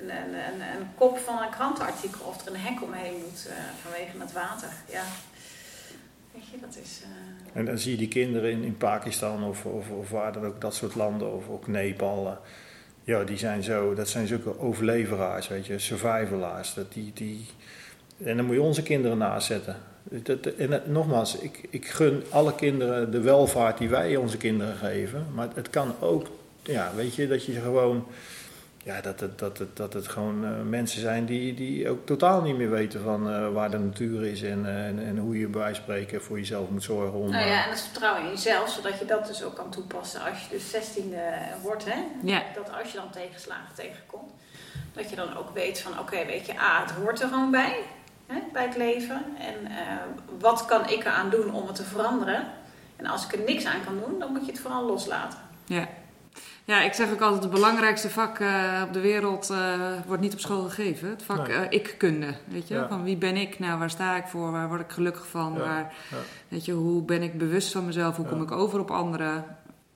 [0.09, 4.19] een, een, een, kop van een krantenartikel of er een hek omheen moet uh, vanwege
[4.19, 4.69] het water.
[4.89, 5.03] Ja.
[6.33, 7.03] Weet je, dat is...
[7.03, 7.57] Uh...
[7.57, 10.61] En dan zie je die kinderen in, in Pakistan of, of, of waar dan ook,
[10.61, 12.39] dat soort landen, of ook Nepal
[13.11, 16.75] ja, die zijn zo, dat zijn zulke overleveraars, weet je, survivalaars.
[16.75, 17.47] Dat die, die,
[18.25, 19.77] en dan moet je onze kinderen naast zetten.
[20.03, 25.27] Dat, en nogmaals, ik, ik gun alle kinderen de welvaart die wij onze kinderen geven.
[25.35, 26.27] Maar het kan ook,
[26.63, 28.07] ja, weet je, dat je gewoon
[28.85, 32.43] ja, dat, het, dat, het, dat het gewoon uh, mensen zijn die, die ook totaal
[32.43, 35.47] niet meer weten van uh, waar de natuur is en, uh, en, en, hoe je
[35.47, 37.19] bij spreken voor jezelf moet zorgen.
[37.19, 40.21] Om, nou ja, en het vertrouwen in jezelf, zodat je dat dus ook kan toepassen
[40.21, 41.15] als je dus 16
[41.63, 41.85] wordt.
[41.85, 42.03] Hè?
[42.23, 42.43] Ja.
[42.55, 44.33] Dat als je dan tegenslagen tegenkomt,
[44.93, 47.77] dat je dan ook weet van oké, weet je, A, het hoort er gewoon bij,
[48.27, 49.25] hè, bij het leven.
[49.39, 49.73] En
[50.39, 52.45] wat kan ik eraan doen om het te veranderen?
[52.97, 55.39] En als ik er niks aan kan doen, dan moet je het vooral loslaten.
[55.65, 55.89] Ja.
[56.65, 59.59] Ja, ik zeg ook altijd, het belangrijkste vak uh, op de wereld uh,
[60.07, 61.09] wordt niet op school gegeven.
[61.09, 61.57] Het vak nee.
[61.57, 62.87] uh, ik-kunde, weet je.
[62.89, 65.61] Van wie ben ik nou, waar sta ik voor, waar word ik gelukkig van, ja.
[65.61, 65.93] waar,
[66.49, 69.45] weet je, hoe ben ik bewust van mezelf, hoe kom ik over op anderen,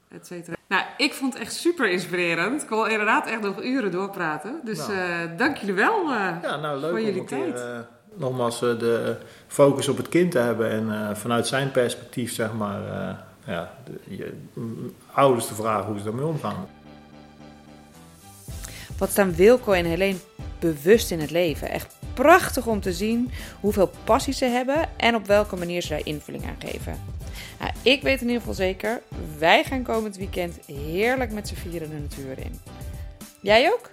[0.09, 0.57] et cetera.
[0.69, 2.62] Nou, ik vond het echt super inspirerend.
[2.62, 4.61] Ik wil inderdaad echt nog uren doorpraten.
[4.65, 5.37] Dus nou.
[5.37, 7.55] dank jullie wel ja, nou, leuk voor jullie tijd.
[7.55, 12.81] Keer, nogmaals de focus op het kind te hebben en vanuit zijn perspectief, zeg maar
[13.47, 14.33] ja, de, je,
[15.13, 16.67] ouders te vragen hoe ze daarmee omgaan.
[18.99, 20.19] Wat staan Wilco en Helene
[20.59, 21.71] bewust in het leven?
[21.71, 23.31] Echt prachtig om te zien
[23.61, 27.01] hoeveel passie ze hebben en op welke manier ze daar invulling aan geven.
[27.61, 29.01] Nou, ik weet in ieder geval zeker,
[29.39, 32.61] wij gaan komend weekend heerlijk met z'n vieren de natuur in.
[33.41, 33.89] Jij ook?